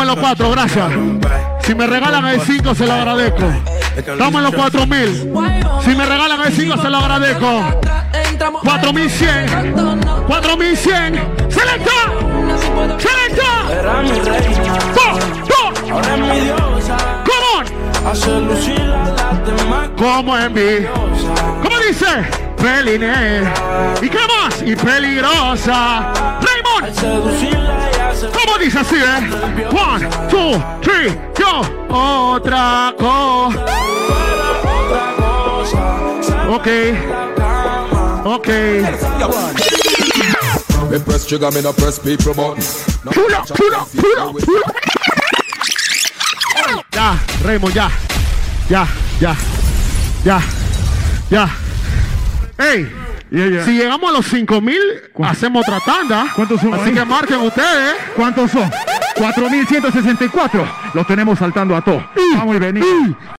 En 0.00 0.06
los 0.06 0.16
cuatro, 0.16 0.50
gracias. 0.50 0.90
Si 1.62 1.74
me 1.74 1.86
regalan 1.86 2.26
el 2.26 2.40
5 2.40 2.74
se 2.74 2.86
lo 2.86 2.92
agradezco. 2.92 3.44
Estamos 3.96 4.34
en 4.34 4.42
los 4.42 4.54
4000. 4.54 5.32
Si 5.84 5.94
me 5.94 6.06
regalan 6.06 6.40
el 6.40 6.52
5 6.52 6.76
se 6.82 6.90
lo 6.90 6.96
agradezco. 6.98 7.64
4100. 8.64 9.74
4100. 10.26 11.20
¡Selecta! 11.48 11.90
¡Selecta! 12.98 13.72
Era 13.72 14.02
mi 14.02 14.10
reina, 14.20 14.78
¡Go! 14.94 15.18
¡Go! 15.46 15.92
ahora 15.92 16.14
es 16.14 16.20
mi 16.20 16.40
diosa. 16.40 16.96
¡Come 17.24 17.46
on! 17.56 17.66
Hace 18.06 18.40
lucir 18.40 18.80
a 18.80 19.14
las 19.14 19.46
demás 19.46 19.88
Como 19.96 20.38
en 20.38 20.52
mí. 20.52 20.86
¿Cómo 21.62 21.78
dice? 21.86 22.06
Peline. 22.56 23.42
¿Y 24.02 24.08
qué 24.08 24.18
más? 24.18 24.62
Y 24.62 24.74
peligrosa. 24.74 26.12
Raymond. 26.40 27.99
Seducirla 28.14 28.24
y 28.24 28.26
hacer 28.26 28.30
¿Cómo 28.32 28.58
dice 28.58 28.78
así, 28.78 28.96
eh? 28.96 29.30
One, 29.70 30.08
two, 30.28 30.62
three, 30.82 31.18
yo. 31.38 31.62
Otra 31.88 32.94
cosa. 32.98 33.66
Ok. 36.48 36.68
Ok. 38.24 38.48
Me 40.90 40.98
press 40.98 41.26
trigger, 41.26 41.52
me 41.52 41.62
no 41.62 41.72
press 41.72 41.98
people 42.00 42.34
button. 42.34 42.64
Pull 43.12 43.32
up, 43.32 43.46
pull 43.46 43.74
up, 43.74 43.88
pull 43.92 44.18
up, 44.18 44.34
pull 44.44 44.58
up. 44.58 44.74
Ya, 46.92 47.18
Raymond, 47.44 47.74
ya. 47.74 47.90
Ya, 48.68 48.86
ya. 49.20 49.36
Ya. 50.24 50.42
Ya. 51.30 51.48
Ey. 52.58 52.99
Yeah, 53.30 53.46
yeah. 53.48 53.64
Si 53.64 53.72
llegamos 53.76 54.10
a 54.10 54.12
los 54.12 54.26
5000, 54.26 54.76
hacemos 55.24 55.62
otra 55.62 55.78
tanda. 55.86 56.26
¿Cuántos 56.34 56.60
son 56.60 56.74
Así 56.74 56.88
ahí? 56.88 56.94
que 56.94 57.04
marquen 57.04 57.40
ustedes. 57.40 57.94
¿Cuántos 58.16 58.50
son? 58.50 58.68
4164. 59.16 60.66
Los 60.94 61.06
tenemos 61.06 61.38
saltando 61.38 61.76
a 61.76 61.82
todos. 61.82 62.02
Vamos 62.36 62.56
y 62.56 62.58
venimos. 62.58 62.88